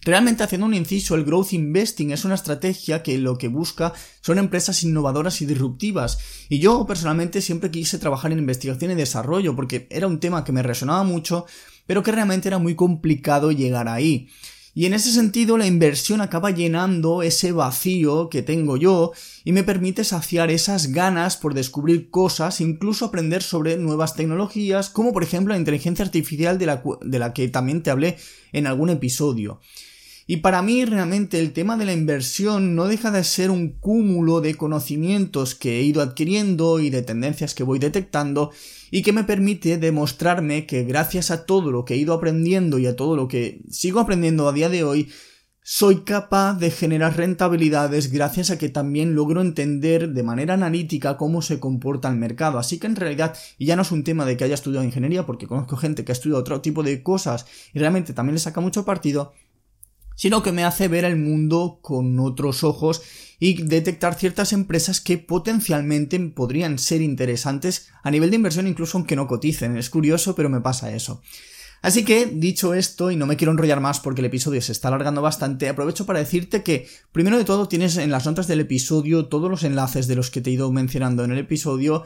Realmente 0.06 0.43
haciendo 0.43 0.67
un 0.67 0.76
inciso, 0.76 1.15
el 1.15 1.26
growth 1.26 1.52
investing 1.52 2.12
es 2.12 2.24
una 2.24 2.36
estrategia 2.36 3.04
que 3.04 3.17
lo 3.17 3.38
que 3.38 3.48
busca 3.48 3.91
son 4.21 4.38
empresas 4.38 4.84
innovadoras 4.84 5.41
y 5.41 5.45
disruptivas. 5.45 6.19
Y 6.48 6.60
yo 6.60 6.86
personalmente 6.86 7.41
siempre 7.41 7.71
quise 7.71 7.98
trabajar 7.98 8.32
en 8.32 8.39
investigación 8.39 8.91
y 8.91 8.95
desarrollo 8.95 9.56
porque 9.56 9.88
era 9.89 10.08
un 10.08 10.19
tema 10.19 10.43
que 10.43 10.52
me 10.52 10.63
resonaba 10.63 11.04
mucho, 11.04 11.45
pero 11.86 12.02
que 12.02 12.12
realmente 12.12 12.48
era 12.48 12.60
muy 12.60 12.76
complicado 12.76 13.52
llegar 13.52 13.89
ahí. 13.89 14.30
Y 14.78 14.86
en 14.86 14.94
ese 14.94 15.14
sentido 15.14 15.58
la 15.58 15.68
inversión 15.68 16.20
acaba 16.20 16.52
llenando 16.52 17.24
ese 17.24 17.54
vacío 17.54 18.28
que 18.28 18.42
tengo 18.42 18.76
yo 18.76 19.14
y 19.46 19.54
me 19.54 19.64
permite 19.64 20.04
saciar 20.04 20.52
esas 20.52 20.92
ganas 20.92 21.38
por 21.38 21.54
descubrir 21.54 22.10
cosas, 22.10 22.60
incluso 22.60 23.06
aprender 23.06 23.42
sobre 23.42 23.78
nuevas 23.78 24.16
tecnologías, 24.16 24.90
como 24.90 25.14
por 25.14 25.24
ejemplo 25.24 25.54
la 25.54 25.60
inteligencia 25.60 26.04
artificial 26.04 26.58
de 26.58 26.66
la, 26.66 26.84
de 27.02 27.20
la 27.20 27.32
que 27.32 27.48
también 27.48 27.84
te 27.84 27.90
hablé 27.90 28.18
en 28.52 28.68
algún 28.68 28.90
episodio. 28.90 29.62
Y 30.28 30.38
para 30.38 30.62
mí 30.62 30.84
realmente 30.84 31.40
el 31.40 31.54
tema 31.54 31.78
de 31.78 31.86
la 31.86 31.94
inversión 31.94 32.76
no 32.76 32.88
deja 32.88 33.12
de 33.12 33.24
ser 33.24 33.52
un 33.52 33.70
cúmulo 33.80 34.42
de 34.42 34.56
conocimientos 34.56 35.56
que 35.56 35.80
he 35.80 35.84
ido 35.84 36.02
adquiriendo 36.02 36.82
y 36.82 36.90
de 36.90 37.02
tendencias 37.04 37.54
que 37.54 37.64
voy 37.64 37.80
detectando 37.80 38.52
y 38.95 39.01
que 39.01 39.12
me 39.12 39.25
permite 39.25 39.77
demostrarme 39.77 40.65
que 40.65 40.86
gracias 40.86 41.29
a 41.29 41.45
todo 41.45 41.69
lo 41.69 41.84
que 41.84 41.95
he 41.95 41.97
ido 41.97 42.13
aprendiendo 42.13 42.79
y 42.79 42.88
a 42.88 42.95
todo 42.95 43.17
lo 43.17 43.27
que 43.27 43.60
sigo 43.69 43.99
aprendiendo 43.99 44.47
a 44.47 44.53
día 44.53 44.69
de 44.69 44.86
hoy, 44.86 45.12
soy 45.62 46.05
capaz 46.05 46.53
de 46.53 46.71
generar 46.71 47.17
rentabilidades 47.17 48.10
gracias 48.10 48.51
a 48.51 48.58
que 48.58 48.69
también 48.69 49.13
logro 49.13 49.41
entender 49.41 50.13
de 50.13 50.23
manera 50.23 50.53
analítica 50.53 51.17
cómo 51.17 51.41
se 51.41 51.60
comporta 51.60 52.08
el 52.08 52.15
mercado. 52.15 52.58
Así 52.58 52.79
que 52.79 52.88
en 52.88 52.95
realidad, 52.95 53.36
y 53.58 53.65
ya 53.65 53.75
no 53.75 53.81
es 53.81 53.91
un 53.91 54.05
tema 54.05 54.23
de 54.23 54.38
que 54.38 54.45
haya 54.45 54.53
estudiado 54.53 54.86
ingeniería, 54.86 55.25
porque 55.25 55.45
conozco 55.45 55.75
gente 55.75 56.05
que 56.05 56.13
ha 56.13 56.13
estudiado 56.13 56.39
otro 56.39 56.62
tipo 56.62 56.81
de 56.81 57.03
cosas 57.03 57.47
y 57.73 57.79
realmente 57.79 58.13
también 58.13 58.36
le 58.36 58.39
saca 58.39 58.62
mucho 58.62 58.86
partido, 58.86 59.34
sino 60.15 60.41
que 60.41 60.53
me 60.53 60.63
hace 60.63 60.88
ver 60.88 61.03
el 61.03 61.17
mundo 61.17 61.79
con 61.81 62.17
otros 62.21 62.63
ojos 62.63 63.01
y 63.39 63.63
detectar 63.63 64.15
ciertas 64.15 64.54
empresas 64.54 65.02
que 65.02 65.17
potencialmente 65.17 66.19
podrían 66.19 66.80
ser 66.80 67.02
interesantes 67.02 67.89
a 68.04 68.12
nivel 68.12 68.30
de 68.30 68.38
inversión 68.38 68.67
incluso 68.67 68.98
aunque 68.98 69.15
no 69.15 69.28
coticen. 69.28 69.78
Es 69.78 69.89
curioso, 69.89 70.36
pero 70.36 70.50
me 70.50 70.62
pasa 70.62 70.93
eso. 70.93 71.21
Así 71.82 72.04
que, 72.04 72.26
dicho 72.26 72.74
esto, 72.74 73.12
y 73.12 73.15
no 73.15 73.28
me 73.28 73.38
quiero 73.38 73.52
enrollar 73.52 73.80
más 73.80 74.00
porque 74.00 74.21
el 74.21 74.26
episodio 74.26 74.60
se 74.62 74.71
está 74.71 74.88
alargando 74.88 75.21
bastante, 75.21 75.69
aprovecho 75.69 76.08
para 76.08 76.17
decirte 76.17 76.63
que, 76.63 76.88
primero 77.12 77.38
de 77.38 77.45
todo, 77.45 77.67
tienes 77.67 77.98
en 77.98 78.10
las 78.10 78.26
notas 78.26 78.48
del 78.48 78.62
episodio 78.62 79.28
todos 79.28 79.52
los 79.52 79.63
enlaces 79.63 80.08
de 80.08 80.15
los 80.15 80.32
que 80.32 80.41
te 80.41 80.50
he 80.50 80.54
ido 80.54 80.71
mencionando 80.71 81.24
en 81.24 81.32
el 81.32 81.38
episodio 81.38 82.04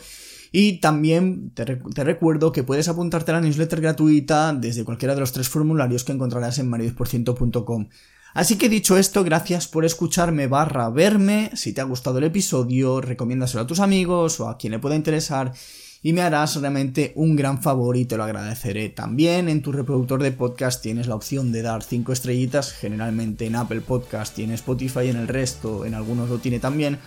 y 0.52 0.80
también 0.80 1.52
te, 1.52 1.64
recuerdo 2.04 2.52
que 2.52 2.64
puedes 2.64 2.88
apuntarte 2.88 3.32
a 3.32 3.36
la 3.36 3.42
newsletter 3.42 3.82
gratuita 3.82 4.54
desde 4.54 4.84
cualquiera 4.84 5.14
de 5.14 5.22
los 5.22 5.32
tres 5.32 5.48
formularios 5.48 6.04
que 6.04 6.12
encontrarás 6.12 6.58
en 6.58 6.70
maridosporciento.com. 6.70 7.88
Así 8.34 8.58
que 8.58 8.70
dicho 8.70 8.98
esto, 8.98 9.24
gracias 9.24 9.68
por 9.68 9.86
escucharme 9.86 10.48
barra 10.48 10.90
verme. 10.90 11.52
Si 11.56 11.74
te 11.74 11.82
ha 11.82 11.86
gustado 11.86 12.20
el 12.20 12.26
episodio, 12.26 13.02
recomiéndaselo 13.02 13.64
a 13.64 13.68
tus 13.68 13.80
amigos 13.80 14.40
o 14.40 14.48
a 14.48 14.58
quien 14.58 14.72
le 14.72 14.80
pueda 14.80 14.96
interesar 14.96 15.54
y 16.02 16.14
me 16.14 16.22
harás 16.22 16.56
realmente 16.56 17.12
un 17.16 17.36
gran 17.36 17.62
favor 17.62 17.98
y 17.98 18.06
te 18.06 18.18
lo 18.18 18.24
agradeceré. 18.24 18.90
También 18.90 19.50
en 19.50 19.62
tu 19.62 19.72
reproductor 19.72 20.22
de 20.24 20.32
podcast 20.32 20.82
tienes 20.82 21.08
la 21.08 21.16
opción 21.16 21.52
de 21.52 21.62
dar 21.62 21.84
5 21.84 22.14
estrellitas, 22.14 22.72
generalmente 22.72 23.46
en 23.46 23.56
Apple 23.56 23.82
Podcast 23.82 24.38
y 24.40 24.44
en 24.44 24.52
Spotify, 24.52 25.08
en 25.10 25.18
el 25.18 25.28
resto, 25.28 25.86
en 25.86 25.94
algunos 25.94 26.30
lo 26.30 26.38
tiene 26.38 26.60
también. 26.60 27.00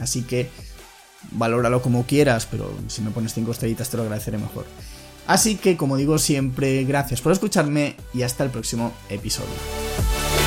Así 0.00 0.22
que 0.22 0.48
valóralo 1.32 1.82
como 1.82 2.06
quieras, 2.06 2.46
pero 2.50 2.72
si 2.88 3.02
me 3.02 3.10
pones 3.10 3.34
5 3.34 3.52
estrellitas 3.52 3.90
te 3.90 3.96
lo 3.96 4.02
agradeceré 4.04 4.38
mejor. 4.38 4.64
Así 5.26 5.56
que, 5.56 5.76
como 5.76 5.96
digo 5.96 6.18
siempre, 6.18 6.82
gracias 6.84 7.20
por 7.20 7.30
escucharme 7.30 7.94
y 8.12 8.22
hasta 8.22 8.42
el 8.42 8.50
próximo 8.50 8.92
episodio. 9.08 10.39